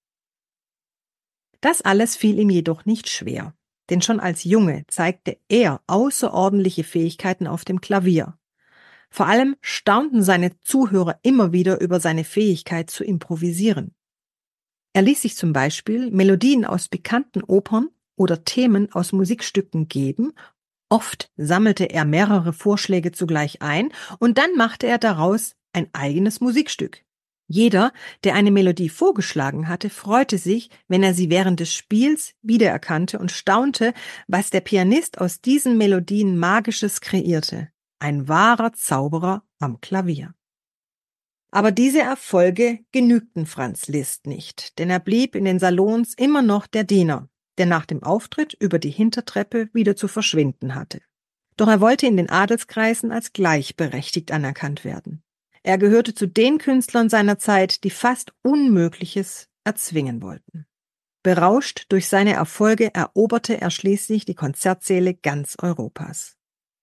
Das 1.61 1.83
alles 1.83 2.17
fiel 2.17 2.39
ihm 2.39 2.51
jedoch 2.51 2.85
nicht 2.85 3.09
schwer, 3.09 3.55
denn 3.91 4.01
schon 4.01 4.21
als 4.21 4.45
Junge 4.45 4.85
zeigte 4.89 5.39
er 5.49 5.83
außerordentliche 5.87 6.85
Fähigkeiten 6.85 7.47
auf 7.47 7.65
dem 7.65 7.81
Klavier. 7.81 8.38
Vor 9.11 9.27
allem 9.27 9.57
staunten 9.61 10.23
seine 10.23 10.59
Zuhörer 10.61 11.19
immer 11.23 11.53
wieder 11.53 11.81
über 11.81 12.01
seine 12.01 12.25
Fähigkeit 12.25 12.91
zu 12.91 13.05
improvisieren. 13.05 13.95
Er 14.93 15.03
ließ 15.03 15.23
sich 15.23 15.37
zum 15.37 15.53
Beispiel 15.53 16.11
Melodien 16.11 16.65
aus 16.65 16.89
bekannten 16.89 17.43
Opern 17.43 17.89
oder 18.17 18.45
Themen 18.45 18.93
aus 18.93 19.13
Musikstücken 19.13 19.89
geben, 19.89 20.33
oft 20.89 21.31
sammelte 21.37 21.85
er 21.85 22.05
mehrere 22.05 22.53
Vorschläge 22.53 23.13
zugleich 23.13 23.63
ein 23.63 23.91
und 24.19 24.39
dann 24.39 24.57
machte 24.57 24.87
er 24.87 24.99
daraus 24.99 25.55
ein 25.73 25.89
eigenes 25.93 26.41
Musikstück. 26.41 27.05
Jeder, 27.51 27.93
der 28.25 28.35
eine 28.35 28.51
Melodie 28.51 28.91
vorgeschlagen 28.91 29.69
hatte, 29.69 29.89
freute 29.89 30.37
sich, 30.37 30.69
wenn 30.87 31.03
er 31.03 31.15
sie 31.15 31.31
während 31.31 31.61
des 31.61 31.73
Spiels 31.73 32.35
wiedererkannte 32.43 33.19
und 33.19 33.33
staunte, 33.33 33.95
was 34.27 34.51
der 34.51 34.61
Pianist 34.61 35.19
aus 35.19 35.41
diesen 35.41 35.79
Melodien 35.79 36.37
Magisches 36.39 37.01
kreierte 37.01 37.71
ein 37.99 38.29
wahrer 38.29 38.73
Zauberer 38.73 39.43
am 39.59 39.81
Klavier. 39.81 40.35
Aber 41.51 41.73
diese 41.73 42.01
Erfolge 42.01 42.81
genügten 42.93 43.47
Franz 43.47 43.89
Liszt 43.89 44.27
nicht, 44.27 44.79
denn 44.79 44.91
er 44.91 45.01
blieb 45.01 45.35
in 45.35 45.45
den 45.45 45.59
Salons 45.59 46.15
immer 46.15 46.43
noch 46.43 46.67
der 46.67 46.85
Diener, 46.85 47.29
der 47.57 47.67
nach 47.67 47.87
dem 47.87 48.03
Auftritt 48.03 48.55
über 48.55 48.79
die 48.79 48.91
Hintertreppe 48.91 49.71
wieder 49.73 49.97
zu 49.97 50.09
verschwinden 50.09 50.75
hatte. 50.75 51.01
Doch 51.57 51.69
er 51.69 51.81
wollte 51.81 52.07
in 52.07 52.17
den 52.17 52.31
Adelskreisen 52.31 53.11
als 53.11 53.33
gleichberechtigt 53.33 54.31
anerkannt 54.31 54.85
werden. 54.85 55.23
Er 55.63 55.77
gehörte 55.77 56.15
zu 56.15 56.27
den 56.27 56.59
Künstlern 56.59 57.09
seiner 57.09 57.39
Zeit, 57.39 57.83
die 57.83 57.91
fast 57.91 58.33
Unmögliches 58.43 59.49
erzwingen 59.65 60.23
wollten. 60.23 60.67
Berauscht 61.23 61.87
durch 61.89 62.09
seine 62.09 62.35
Erfolge 62.35 62.95
eroberte 62.95 63.61
er 63.61 63.71
schließlich 63.71 64.25
die 64.25 64.37
Konzertsäle 64.37 65.15
ganz 65.15 65.57
Europas. 65.61 66.38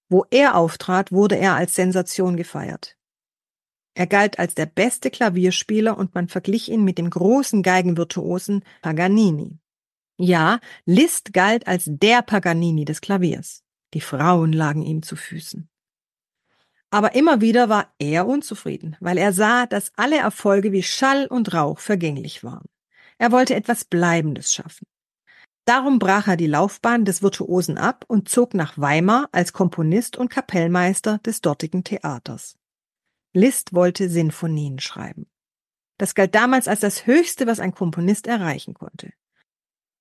Wo 0.10 0.26
er 0.30 0.56
auftrat, 0.56 1.12
wurde 1.12 1.38
er 1.38 1.56
als 1.56 1.76
Sensation 1.76 2.38
gefeiert. 2.38 2.98
Er 3.96 4.08
galt 4.08 4.40
als 4.40 4.56
der 4.56 4.66
beste 4.66 5.10
Klavierspieler 5.10 5.98
und 5.98 6.14
man 6.14 6.28
verglich 6.28 6.70
ihn 6.70 6.84
mit 6.84 6.98
dem 6.98 7.10
großen 7.10 7.64
Geigenvirtuosen 7.64 8.64
Paganini. 8.82 9.60
Ja, 10.18 10.60
Liszt 10.86 11.34
galt 11.34 11.68
als 11.68 11.86
der 11.88 12.22
Paganini 12.22 12.86
des 12.86 13.02
Klaviers. 13.02 13.64
Die 13.94 14.02
Frauen 14.02 14.52
lagen 14.52 14.82
ihm 14.82 15.02
zu 15.02 15.16
Füßen. 15.16 15.70
Aber 16.90 17.16
immer 17.16 17.42
wieder 17.42 17.70
war 17.70 17.94
er 18.00 18.28
unzufrieden, 18.28 18.96
weil 19.00 19.18
er 19.18 19.34
sah, 19.34 19.66
dass 19.66 19.92
alle 19.96 20.18
Erfolge 20.18 20.72
wie 20.72 20.84
Schall 20.84 21.28
und 21.28 21.54
Rauch 21.54 21.80
vergänglich 21.80 22.44
waren. 22.44 22.68
Er 23.18 23.32
wollte 23.32 23.56
etwas 23.56 23.86
Bleibendes 23.86 24.54
schaffen. 24.54 24.86
Darum 25.66 25.98
brach 25.98 26.28
er 26.28 26.38
die 26.38 26.46
Laufbahn 26.46 27.06
des 27.06 27.24
Virtuosen 27.24 27.80
ab 27.80 28.06
und 28.08 28.30
zog 28.30 28.54
nach 28.54 28.78
Weimar 28.78 29.30
als 29.32 29.52
Komponist 29.52 30.16
und 30.16 30.30
Kapellmeister 30.30 31.18
des 31.26 31.42
dortigen 31.42 31.84
Theaters. 31.84 32.56
Liszt 33.34 33.74
wollte 33.74 34.08
Sinfonien 34.08 34.80
schreiben. 34.80 35.26
Das 35.98 36.14
galt 36.14 36.36
damals 36.36 36.68
als 36.68 36.82
das 36.82 37.08
Höchste, 37.08 37.48
was 37.48 37.60
ein 37.60 37.74
Komponist 37.74 38.28
erreichen 38.28 38.76
konnte. 38.76 39.12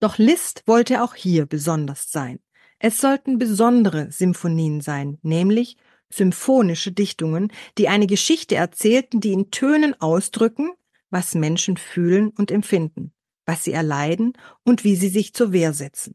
Doch 0.00 0.18
Liszt 0.18 0.64
wollte 0.66 1.03
auch 1.03 1.14
hier 1.14 1.46
besonders 1.46 2.12
sein. 2.12 2.40
Es 2.79 3.00
sollten 3.00 3.38
besondere 3.38 4.12
Symphonien 4.12 4.83
sein, 4.83 5.18
nämlich 5.22 5.79
symphonische 6.11 6.92
Dichtungen, 6.92 7.50
die 7.79 7.88
eine 7.88 8.07
Geschichte 8.07 8.55
erzählten, 8.55 9.20
die 9.20 9.33
in 9.33 9.50
Tönen 9.50 9.98
ausdrücken, 9.98 10.72
was 11.09 11.35
Menschen 11.35 11.79
fühlen 11.79 12.31
und 12.31 12.50
empfinden 12.50 13.14
was 13.46 13.64
sie 13.64 13.72
erleiden 13.72 14.35
und 14.64 14.85
wie 14.85 14.96
sie 14.96 15.09
sich 15.09 15.35
zur 15.35 15.52
Wehr 15.52 15.72
setzen. 15.72 16.14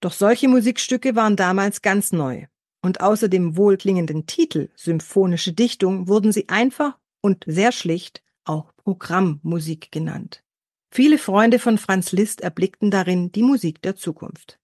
Doch 0.00 0.12
solche 0.12 0.48
Musikstücke 0.48 1.14
waren 1.14 1.36
damals 1.36 1.82
ganz 1.82 2.12
neu. 2.12 2.46
Und 2.82 3.02
außer 3.02 3.28
dem 3.28 3.56
wohlklingenden 3.56 4.26
Titel 4.26 4.70
Symphonische 4.74 5.52
Dichtung 5.52 6.08
wurden 6.08 6.32
sie 6.32 6.48
einfach 6.48 6.98
und 7.20 7.44
sehr 7.46 7.72
schlicht 7.72 8.22
auch 8.44 8.72
Programmmusik 8.76 9.92
genannt. 9.92 10.42
Viele 10.90 11.18
Freunde 11.18 11.58
von 11.58 11.78
Franz 11.78 12.12
Liszt 12.12 12.40
erblickten 12.40 12.90
darin 12.90 13.30
die 13.30 13.42
Musik 13.42 13.82
der 13.82 13.96
Zukunft. 13.96 14.58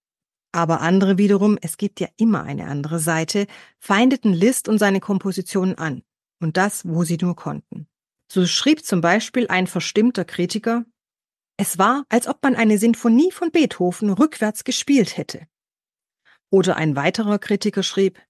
Aber 0.53 0.81
andere 0.81 1.18
wiederum, 1.18 1.59
es 1.61 1.77
gibt 1.77 2.01
ja 2.01 2.09
immer 2.16 2.42
eine 2.42 2.66
andere 2.66 2.99
Seite, 2.99 3.46
feindeten 3.79 4.33
Liszt 4.33 4.68
und 4.68 4.79
seine 4.79 5.01
Kompositionen 5.01 5.77
an. 5.77 6.03
Und 6.40 6.57
das, 6.57 6.88
wo 6.88 7.05
sie 7.05 7.18
nur 7.20 7.37
konnten. 7.37 7.87
So 8.33 8.46
schrieb 8.46 8.85
zum 8.85 9.01
Beispiel 9.01 9.46
ein 9.49 9.66
verstimmter 9.66 10.25
Kritiker, 10.25 10.85
es 11.57 11.79
war, 11.79 12.05
als 12.09 12.29
ob 12.29 12.42
man 12.42 12.55
eine 12.55 12.79
Sinfonie 12.79 13.33
von 13.33 13.51
Beethoven 13.51 14.11
rückwärts 14.11 14.64
gespielt 14.64 15.16
hätte. 15.16 15.47
Oder 16.51 16.77
ein 16.77 16.97
weiterer 16.97 17.38
Kritiker 17.38 17.83
schrieb, 17.83 18.21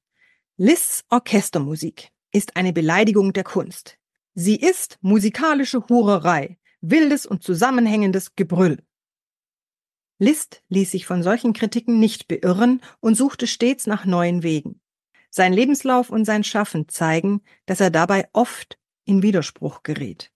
Liszt's 0.56 1.04
Orchestermusik 1.10 2.10
ist 2.32 2.56
eine 2.56 2.72
Beleidigung 2.72 3.32
der 3.32 3.44
Kunst. 3.44 3.98
Sie 4.34 4.56
ist 4.56 4.98
musikalische 5.00 5.86
Hurerei, 5.88 6.58
wildes 6.80 7.26
und 7.26 7.42
zusammenhängendes 7.42 8.36
Gebrüll. 8.36 8.82
Liszt 10.18 10.62
ließ 10.68 10.90
sich 10.90 11.04
von 11.04 11.22
solchen 11.22 11.52
Kritiken 11.52 11.98
nicht 11.98 12.28
beirren 12.28 12.80
und 13.00 13.16
suchte 13.16 13.46
stets 13.46 13.86
nach 13.86 14.06
neuen 14.06 14.42
Wegen. 14.42 14.80
Sein 15.30 15.52
Lebenslauf 15.52 16.08
und 16.08 16.24
sein 16.24 16.44
Schaffen 16.44 16.88
zeigen, 16.88 17.42
dass 17.66 17.80
er 17.80 17.90
dabei 17.90 18.28
oft 18.32 18.78
in 19.04 19.22
Widerspruch 19.22 19.82
geriet. 19.82 20.32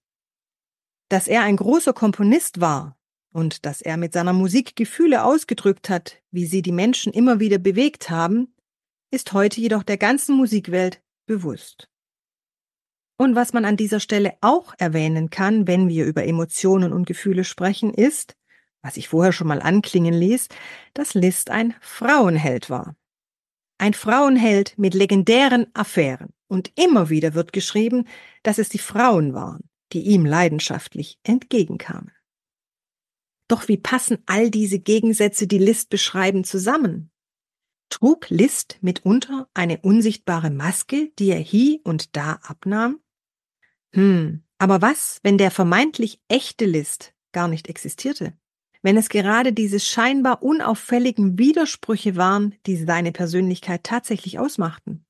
Dass 1.10 1.26
er 1.26 1.42
ein 1.42 1.56
großer 1.56 1.92
Komponist 1.92 2.60
war 2.60 2.96
und 3.32 3.66
dass 3.66 3.82
er 3.82 3.96
mit 3.96 4.12
seiner 4.12 4.32
Musik 4.32 4.76
Gefühle 4.76 5.24
ausgedrückt 5.24 5.90
hat, 5.90 6.22
wie 6.30 6.46
sie 6.46 6.62
die 6.62 6.72
Menschen 6.72 7.12
immer 7.12 7.40
wieder 7.40 7.58
bewegt 7.58 8.10
haben, 8.10 8.54
ist 9.10 9.32
heute 9.32 9.60
jedoch 9.60 9.82
der 9.82 9.98
ganzen 9.98 10.36
Musikwelt 10.36 11.02
bewusst. 11.26 11.88
Und 13.18 13.34
was 13.34 13.52
man 13.52 13.64
an 13.64 13.76
dieser 13.76 13.98
Stelle 13.98 14.34
auch 14.40 14.72
erwähnen 14.78 15.30
kann, 15.30 15.66
wenn 15.66 15.88
wir 15.88 16.06
über 16.06 16.24
Emotionen 16.24 16.92
und 16.92 17.06
Gefühle 17.06 17.42
sprechen, 17.42 17.92
ist, 17.92 18.36
was 18.80 18.96
ich 18.96 19.08
vorher 19.08 19.32
schon 19.32 19.48
mal 19.48 19.60
anklingen 19.60 20.14
ließ, 20.14 20.46
dass 20.94 21.14
Liszt 21.14 21.50
ein 21.50 21.74
Frauenheld 21.80 22.70
war. 22.70 22.94
Ein 23.78 23.94
Frauenheld 23.94 24.78
mit 24.78 24.94
legendären 24.94 25.66
Affären. 25.74 26.32
Und 26.46 26.70
immer 26.76 27.10
wieder 27.10 27.34
wird 27.34 27.52
geschrieben, 27.52 28.06
dass 28.42 28.58
es 28.58 28.68
die 28.68 28.78
Frauen 28.78 29.34
waren, 29.34 29.69
die 29.92 30.02
ihm 30.02 30.24
leidenschaftlich 30.24 31.18
entgegenkamen. 31.22 32.12
Doch 33.48 33.66
wie 33.66 33.76
passen 33.76 34.18
all 34.26 34.50
diese 34.50 34.78
Gegensätze, 34.78 35.46
die 35.46 35.58
Liszt 35.58 35.90
beschreiben, 35.90 36.44
zusammen? 36.44 37.10
Trug 37.88 38.30
Liszt 38.30 38.78
mitunter 38.80 39.48
eine 39.54 39.78
unsichtbare 39.80 40.50
Maske, 40.50 41.10
die 41.18 41.30
er 41.30 41.40
hie 41.40 41.80
und 41.82 42.16
da 42.16 42.38
abnahm? 42.42 43.00
Hm, 43.92 44.44
aber 44.58 44.80
was, 44.80 45.18
wenn 45.24 45.36
der 45.36 45.50
vermeintlich 45.50 46.20
echte 46.28 46.64
Liszt 46.64 47.12
gar 47.32 47.48
nicht 47.48 47.68
existierte? 47.68 48.34
Wenn 48.82 48.96
es 48.96 49.08
gerade 49.08 49.52
diese 49.52 49.80
scheinbar 49.80 50.42
unauffälligen 50.42 51.38
Widersprüche 51.38 52.16
waren, 52.16 52.54
die 52.66 52.76
seine 52.76 53.10
Persönlichkeit 53.10 53.84
tatsächlich 53.84 54.38
ausmachten? 54.38 55.04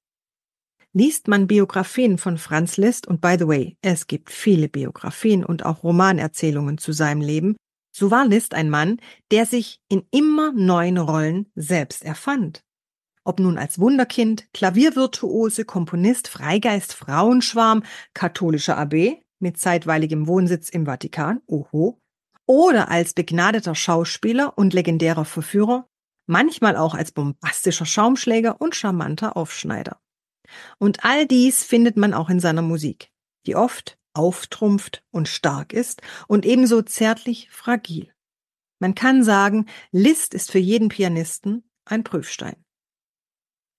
Liest 0.93 1.29
man 1.29 1.47
Biografien 1.47 2.19
von 2.19 2.37
Franz 2.37 2.77
Liszt, 2.77 3.07
und 3.07 3.21
by 3.21 3.37
the 3.39 3.47
way, 3.47 3.77
es 3.81 4.09
gibt 4.09 4.31
viele 4.31 4.69
Biografien 4.69 5.45
und 5.45 5.65
auch 5.65 5.85
Romanerzählungen 5.85 6.79
zu 6.79 6.93
seinem 6.93 7.21
Leben, 7.21 7.55
so 7.93 8.11
war 8.11 8.27
Liszt 8.27 8.55
ein 8.55 8.71
Mann, 8.71 8.99
der 9.31 9.47
sich 9.47 9.79
in 9.89 10.05
immer 10.11 10.53
neuen 10.53 10.99
Rollen 10.99 11.47
selbst 11.55 12.05
erfand. 12.05 12.65
Ob 13.23 13.39
nun 13.39 13.57
als 13.57 13.79
Wunderkind, 13.79 14.49
Klaviervirtuose, 14.53 15.65
Komponist, 15.65 16.27
Freigeist, 16.27 16.95
Frauenschwarm, 16.95 17.85
katholischer 18.13 18.77
Abb 18.77 18.95
mit 19.39 19.59
zeitweiligem 19.59 20.27
Wohnsitz 20.27 20.71
im 20.71 20.87
Vatikan, 20.87 21.41
oho, 21.47 22.01
oder 22.47 22.91
als 22.91 23.15
begnadeter 23.15 23.77
Schauspieler 23.77 24.59
und 24.59 24.75
legendärer 24.75 25.25
Verführer, 25.25 25.87
manchmal 26.27 26.77
auch 26.77 26.95
als 26.95 27.13
bombastischer 27.13 27.87
Schaumschläger 27.87 28.61
und 28.61 28.75
charmanter 28.75 29.37
Aufschneider. 29.37 30.01
Und 30.79 31.05
all 31.05 31.27
dies 31.27 31.65
findet 31.65 31.97
man 31.97 32.15
auch 32.15 32.31
in 32.31 32.41
seiner 32.41 32.63
Musik, 32.63 33.11
die 33.47 33.57
oft 33.57 33.99
auftrumpft 34.13 35.05
und 35.11 35.29
stark 35.29 35.73
ist 35.73 36.03
und 36.27 36.45
ebenso 36.45 36.83
zärtlich 36.83 37.49
fragil. 37.51 38.13
Man 38.81 38.95
kann 38.95 39.23
sagen, 39.23 39.67
Liszt 39.93 40.35
ist 40.35 40.51
für 40.51 40.59
jeden 40.59 40.89
Pianisten 40.89 41.63
ein 41.85 42.03
Prüfstein. 42.03 42.57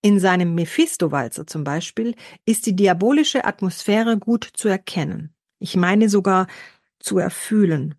In 0.04 0.18
seinem 0.18 0.54
Mephisto-Walzer 0.54 1.46
zum 1.46 1.64
Beispiel 1.64 2.16
ist 2.44 2.66
die 2.66 2.74
diabolische 2.74 3.44
Atmosphäre 3.44 4.18
gut 4.18 4.48
zu 4.52 4.68
erkennen. 4.68 5.34
Ich 5.60 5.76
meine 5.76 6.08
sogar 6.08 6.48
zu 6.98 7.18
erfühlen. 7.18 7.94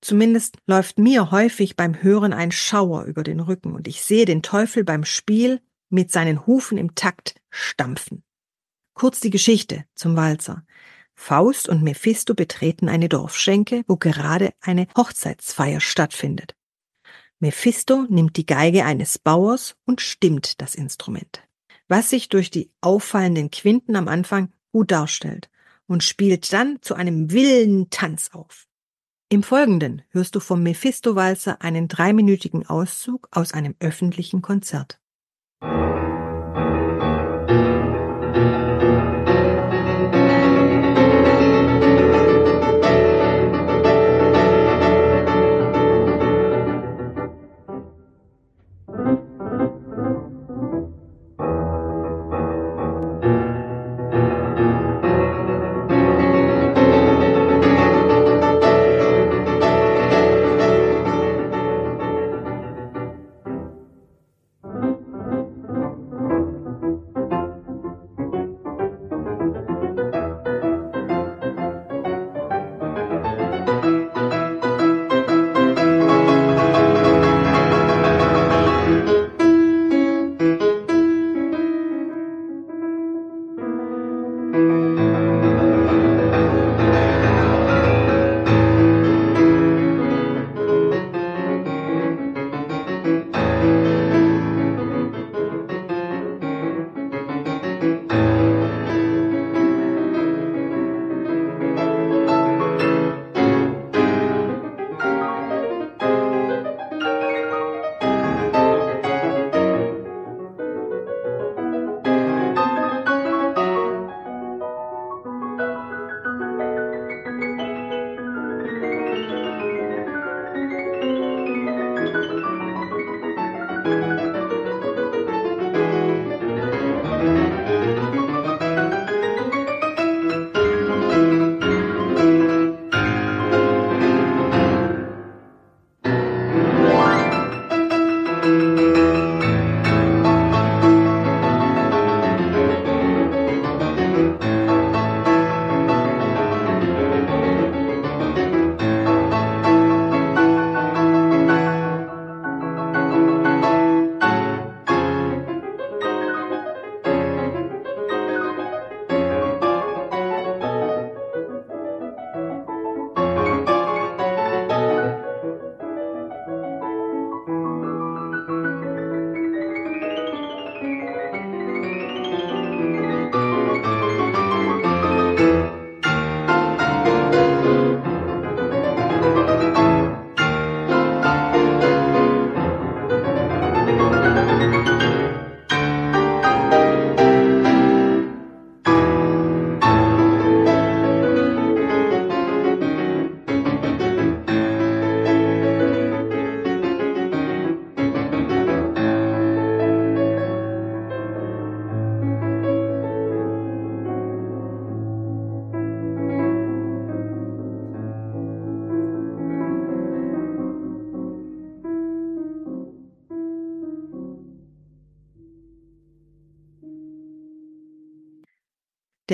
Zumindest 0.00 0.56
läuft 0.66 0.98
mir 0.98 1.30
häufig 1.30 1.76
beim 1.76 2.02
Hören 2.02 2.32
ein 2.32 2.50
Schauer 2.50 3.04
über 3.04 3.22
den 3.22 3.40
Rücken 3.40 3.74
und 3.74 3.88
ich 3.88 4.02
sehe 4.02 4.26
den 4.26 4.42
Teufel 4.42 4.84
beim 4.84 5.04
Spiel 5.04 5.60
mit 5.90 6.10
seinen 6.10 6.46
Hufen 6.46 6.78
im 6.78 6.94
Takt 6.94 7.36
stampfen. 7.54 8.24
Kurz 8.94 9.20
die 9.20 9.30
Geschichte 9.30 9.84
zum 9.94 10.16
Walzer. 10.16 10.64
Faust 11.14 11.68
und 11.68 11.82
Mephisto 11.82 12.34
betreten 12.34 12.88
eine 12.88 13.08
Dorfschenke, 13.08 13.84
wo 13.86 13.96
gerade 13.96 14.52
eine 14.60 14.86
Hochzeitsfeier 14.96 15.80
stattfindet. 15.80 16.56
Mephisto 17.38 18.06
nimmt 18.08 18.36
die 18.36 18.46
Geige 18.46 18.84
eines 18.84 19.18
Bauers 19.18 19.76
und 19.84 20.00
stimmt 20.00 20.60
das 20.60 20.74
Instrument, 20.74 21.42
was 21.88 22.10
sich 22.10 22.28
durch 22.28 22.50
die 22.50 22.70
auffallenden 22.80 23.50
Quinten 23.50 23.96
am 23.96 24.08
Anfang 24.08 24.52
gut 24.72 24.90
darstellt 24.90 25.50
und 25.86 26.02
spielt 26.02 26.52
dann 26.52 26.78
zu 26.80 26.94
einem 26.94 27.30
wilden 27.30 27.90
Tanz 27.90 28.30
auf. 28.32 28.66
Im 29.28 29.42
Folgenden 29.42 30.02
hörst 30.10 30.34
du 30.34 30.40
vom 30.40 30.62
Mephisto-Walzer 30.62 31.60
einen 31.62 31.88
dreiminütigen 31.88 32.66
Auszug 32.66 33.28
aus 33.30 33.52
einem 33.52 33.74
öffentlichen 33.80 34.42
Konzert. 34.42 35.00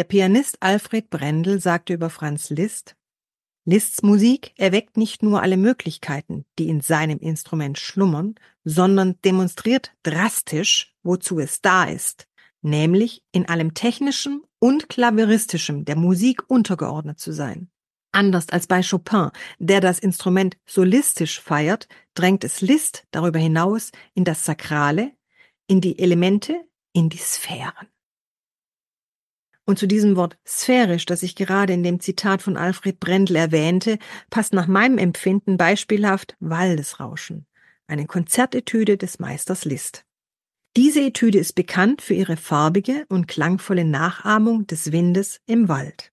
Der 0.01 0.05
Pianist 0.05 0.63
Alfred 0.63 1.11
Brendel 1.11 1.61
sagte 1.61 1.93
über 1.93 2.09
Franz 2.09 2.49
Liszt, 2.49 2.97
Liszt's 3.67 4.03
Musik 4.03 4.55
erweckt 4.57 4.97
nicht 4.97 5.23
nur 5.23 5.43
alle 5.43 5.59
Möglichkeiten, 5.59 6.47
die 6.59 6.71
in 6.71 6.81
seinem 6.81 7.19
Instrument 7.19 7.79
schlummern, 7.79 8.37
sondern 8.65 9.21
demonstriert 9.27 9.93
drastisch, 10.03 10.95
wozu 11.03 11.39
es 11.39 11.61
da 11.61 11.85
ist, 11.85 12.29
nämlich 12.63 13.23
in 13.33 13.47
allem 13.47 13.75
Technischen 13.75 14.41
und 14.59 14.89
Klaveristischem 14.89 15.85
der 15.85 15.97
Musik 15.97 16.49
untergeordnet 16.49 17.21
zu 17.21 17.35
sein. 17.35 17.69
Anders 18.11 18.49
als 18.49 18.67
bei 18.67 18.81
Chopin, 18.83 19.29
der 19.59 19.83
das 19.83 19.99
Instrument 19.99 20.57
solistisch 20.65 21.43
feiert, 21.43 21.89
drängt 22.15 22.43
es 22.43 22.63
Liszt 22.63 23.05
darüber 23.11 23.39
hinaus 23.39 23.93
in 24.15 24.25
das 24.25 24.47
Sakrale, 24.47 25.13
in 25.67 25.83
die 25.83 25.99
Elemente, 25.99 26.59
in 26.95 27.11
die 27.11 27.19
Sphären. 27.19 27.87
Und 29.71 29.79
zu 29.79 29.87
diesem 29.87 30.17
Wort 30.17 30.37
sphärisch, 30.45 31.07
das 31.07 31.23
ich 31.23 31.37
gerade 31.37 31.73
in 31.73 31.85
dem 31.85 32.01
Zitat 32.01 32.43
von 32.43 32.57
Alfred 32.57 32.99
Brendel 32.99 33.37
erwähnte, 33.37 34.01
passt 34.29 34.53
nach 34.53 34.67
meinem 34.67 34.99
Empfinden 34.99 35.57
beispielhaft 35.59 36.37
Waldesrauschen, 36.41 37.47
eine 37.87 38.07
Konzertetüde 38.07 38.97
des 38.97 39.21
Meisters 39.21 39.65
Liszt. 39.65 40.05
Diese 40.77 41.03
Etüde 41.03 41.39
ist 41.39 41.53
bekannt 41.53 42.03
für 42.03 42.15
ihre 42.15 42.37
farbige 42.37 43.07
und 43.11 43.29
klangvolle 43.29 43.85
Nachahmung 43.85 44.67
des 44.67 44.91
Windes 44.91 45.41
im 45.47 45.69
Wald. 45.69 46.11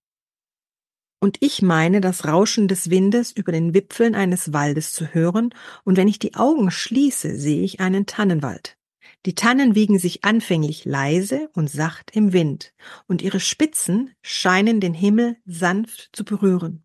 Und 1.18 1.38
ich 1.40 1.60
meine, 1.60 2.00
das 2.00 2.26
Rauschen 2.26 2.68
des 2.68 2.90
Windes 2.90 3.32
über 3.32 3.50
den 3.50 3.74
Wipfeln 3.74 4.14
eines 4.14 4.52
Waldes 4.52 4.92
zu 4.92 5.12
hören, 5.12 5.52
und 5.82 5.96
wenn 5.96 6.06
ich 6.06 6.20
die 6.20 6.36
Augen 6.36 6.70
schließe, 6.70 7.36
sehe 7.36 7.64
ich 7.64 7.80
einen 7.80 8.06
Tannenwald. 8.06 8.77
Die 9.26 9.34
Tannen 9.34 9.74
wiegen 9.74 9.98
sich 9.98 10.24
anfänglich 10.24 10.84
leise 10.84 11.50
und 11.54 11.68
sacht 11.68 12.10
im 12.14 12.32
Wind, 12.32 12.72
und 13.06 13.20
ihre 13.20 13.40
Spitzen 13.40 14.14
scheinen 14.22 14.80
den 14.80 14.94
Himmel 14.94 15.36
sanft 15.44 16.10
zu 16.12 16.24
berühren. 16.24 16.84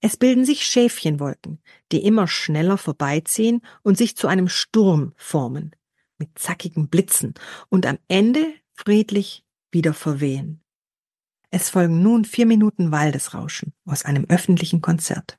Es 0.00 0.16
bilden 0.16 0.44
sich 0.44 0.64
Schäfchenwolken, 0.64 1.60
die 1.92 2.04
immer 2.04 2.26
schneller 2.26 2.78
vorbeiziehen 2.78 3.62
und 3.82 3.96
sich 3.96 4.16
zu 4.16 4.28
einem 4.28 4.48
Sturm 4.48 5.12
formen 5.16 5.74
mit 6.18 6.38
zackigen 6.38 6.88
Blitzen 6.88 7.34
und 7.68 7.86
am 7.86 7.98
Ende 8.08 8.52
friedlich 8.72 9.44
wieder 9.70 9.94
verwehen. 9.94 10.62
Es 11.50 11.70
folgen 11.70 12.02
nun 12.02 12.24
vier 12.24 12.46
Minuten 12.46 12.90
Waldesrauschen 12.90 13.72
aus 13.84 14.04
einem 14.04 14.24
öffentlichen 14.28 14.80
Konzert. 14.80 15.38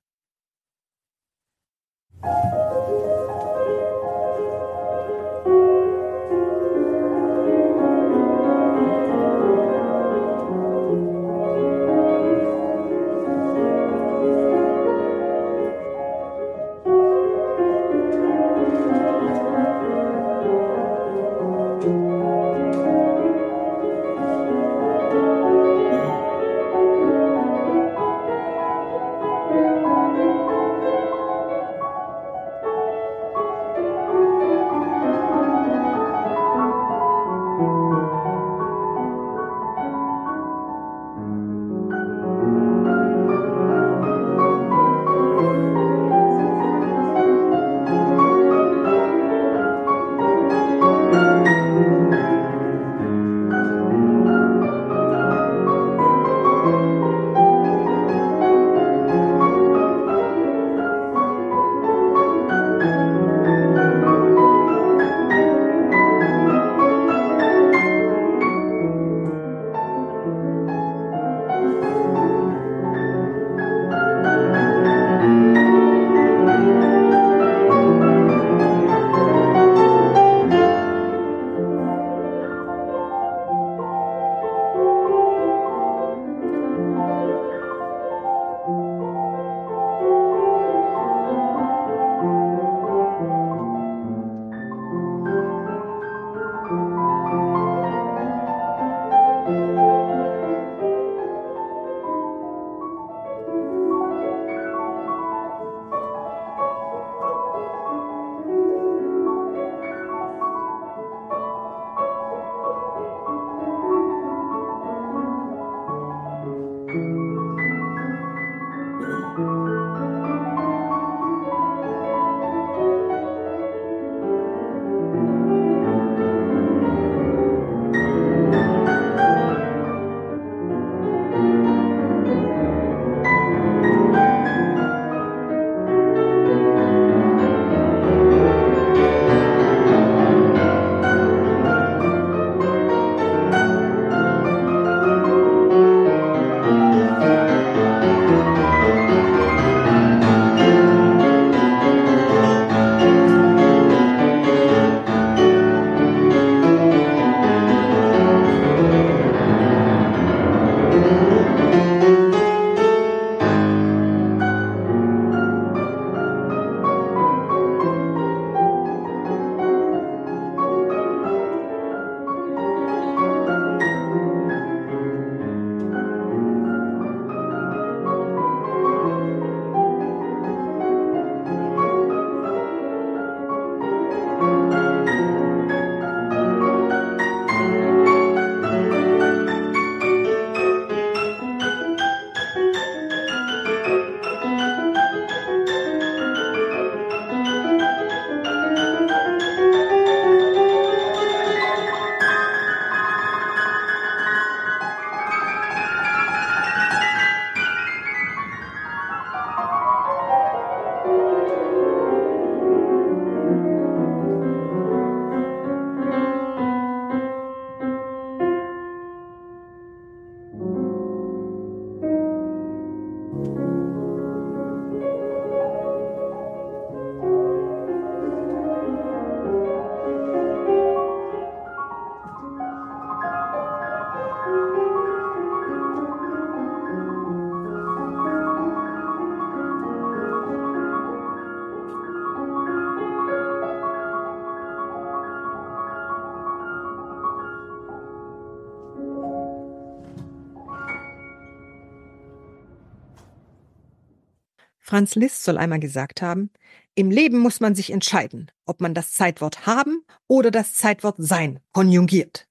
Franz 254.96 255.16
Liszt 255.16 255.44
soll 255.44 255.58
einmal 255.58 255.82
gesagt 255.82 256.22
haben, 256.22 256.52
im 256.94 257.12
Leben 257.12 257.40
muss 257.40 257.60
man 257.60 257.76
sich 257.76 257.92
entscheiden, 257.92 258.50
ob 258.66 258.80
man 258.80 258.94
das 258.94 259.12
Zeitwort 259.12 259.66
haben 259.66 260.06
oder 260.30 260.52
das 260.52 260.74
Zeitwort 260.74 261.16
sein 261.18 261.60
konjugiert. 261.74 262.48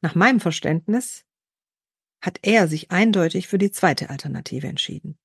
Nach 0.00 0.14
meinem 0.14 0.40
Verständnis 0.40 1.26
hat 2.22 2.38
er 2.40 2.68
sich 2.68 2.90
eindeutig 2.90 3.48
für 3.48 3.58
die 3.58 3.70
zweite 3.70 4.08
Alternative 4.08 4.66
entschieden. 4.66 5.18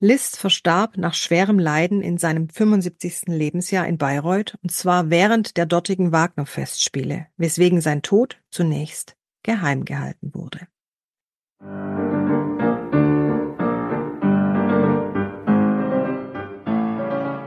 Liszt 0.00 0.38
verstarb 0.38 0.96
nach 0.96 1.12
schwerem 1.12 1.58
Leiden 1.58 2.00
in 2.00 2.16
seinem 2.16 2.48
75. 2.48 3.24
Lebensjahr 3.26 3.86
in 3.86 3.98
Bayreuth 3.98 4.56
und 4.62 4.72
zwar 4.72 5.10
während 5.10 5.58
der 5.58 5.66
dortigen 5.66 6.12
Wagner-Festspiele, 6.12 7.26
weswegen 7.36 7.82
sein 7.82 8.00
Tod 8.00 8.40
zunächst 8.50 9.18
geheim 9.42 9.84
gehalten 9.84 10.32
wurde. 10.32 10.66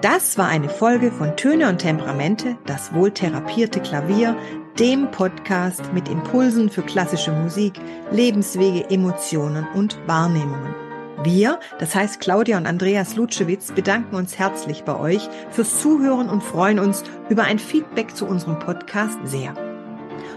Das 0.01 0.37
war 0.37 0.47
eine 0.47 0.69
Folge 0.69 1.11
von 1.11 1.35
Töne 1.37 1.67
und 1.69 1.79
Temperamente, 1.79 2.55
das 2.67 2.93
wohltherapierte 2.93 3.79
Klavier, 3.79 4.37
dem 4.77 5.09
Podcast 5.09 5.91
mit 5.91 6.07
Impulsen 6.07 6.69
für 6.69 6.83
klassische 6.83 7.31
Musik, 7.31 7.73
Lebenswege, 8.11 8.87
Emotionen 8.91 9.65
und 9.73 9.97
Wahrnehmungen. 10.05 10.75
Wir, 11.23 11.59
das 11.79 11.95
heißt 11.95 12.19
Claudia 12.19 12.57
und 12.57 12.67
Andreas 12.67 13.15
Lutschewitz, 13.15 13.71
bedanken 13.71 14.15
uns 14.15 14.37
herzlich 14.37 14.83
bei 14.83 14.99
euch 14.99 15.27
fürs 15.49 15.81
Zuhören 15.81 16.29
und 16.29 16.43
freuen 16.43 16.77
uns 16.77 17.03
über 17.29 17.45
ein 17.45 17.57
Feedback 17.57 18.15
zu 18.15 18.27
unserem 18.27 18.59
Podcast 18.59 19.17
sehr. 19.23 19.55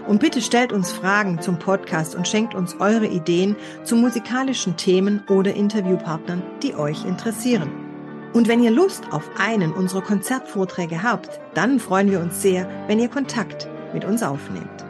Und 0.07 0.21
bitte 0.21 0.41
stellt 0.41 0.73
uns 0.73 0.91
Fragen 0.91 1.39
zum 1.39 1.59
Podcast 1.59 2.15
und 2.15 2.27
schenkt 2.27 2.55
uns 2.55 2.77
eure 2.79 3.05
Ideen 3.05 3.55
zu 3.83 3.95
musikalischen 3.95 4.75
Themen 4.75 5.21
oder 5.29 5.53
Interviewpartnern, 5.53 6.41
die 6.63 6.73
euch 6.73 7.05
interessieren. 7.05 7.90
Und 8.33 8.47
wenn 8.47 8.63
ihr 8.63 8.71
Lust 8.71 9.03
auf 9.11 9.29
einen 9.37 9.73
unserer 9.73 10.01
Konzertvorträge 10.01 11.03
habt, 11.03 11.39
dann 11.53 11.79
freuen 11.79 12.09
wir 12.09 12.21
uns 12.21 12.41
sehr, 12.41 12.67
wenn 12.87 12.97
ihr 12.99 13.09
Kontakt 13.09 13.67
mit 13.93 14.05
uns 14.05 14.23
aufnehmt. 14.23 14.85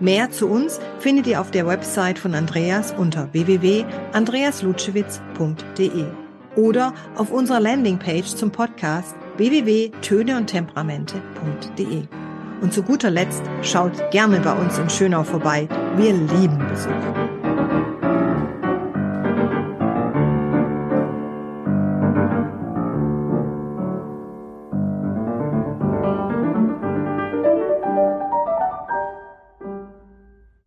Mehr 0.00 0.30
zu 0.30 0.48
uns 0.48 0.78
findet 0.98 1.26
ihr 1.26 1.40
auf 1.40 1.50
der 1.50 1.66
Website 1.66 2.18
von 2.18 2.34
Andreas 2.34 2.92
unter 2.96 3.32
www.andreaslutschewitz.de 3.32 6.04
oder 6.56 6.92
auf 7.16 7.30
unserer 7.30 7.60
Landingpage 7.60 8.34
zum 8.34 8.50
Podcast 8.50 9.14
www.töneundtemperamente.de. 9.36 12.08
Und 12.60 12.72
zu 12.72 12.82
guter 12.82 13.10
Letzt 13.10 13.44
schaut 13.62 14.10
gerne 14.10 14.40
bei 14.40 14.52
uns 14.52 14.76
in 14.78 14.90
Schönau 14.90 15.22
vorbei. 15.22 15.68
Wir 15.96 16.12
lieben 16.12 16.58
Besuch. 16.68 17.39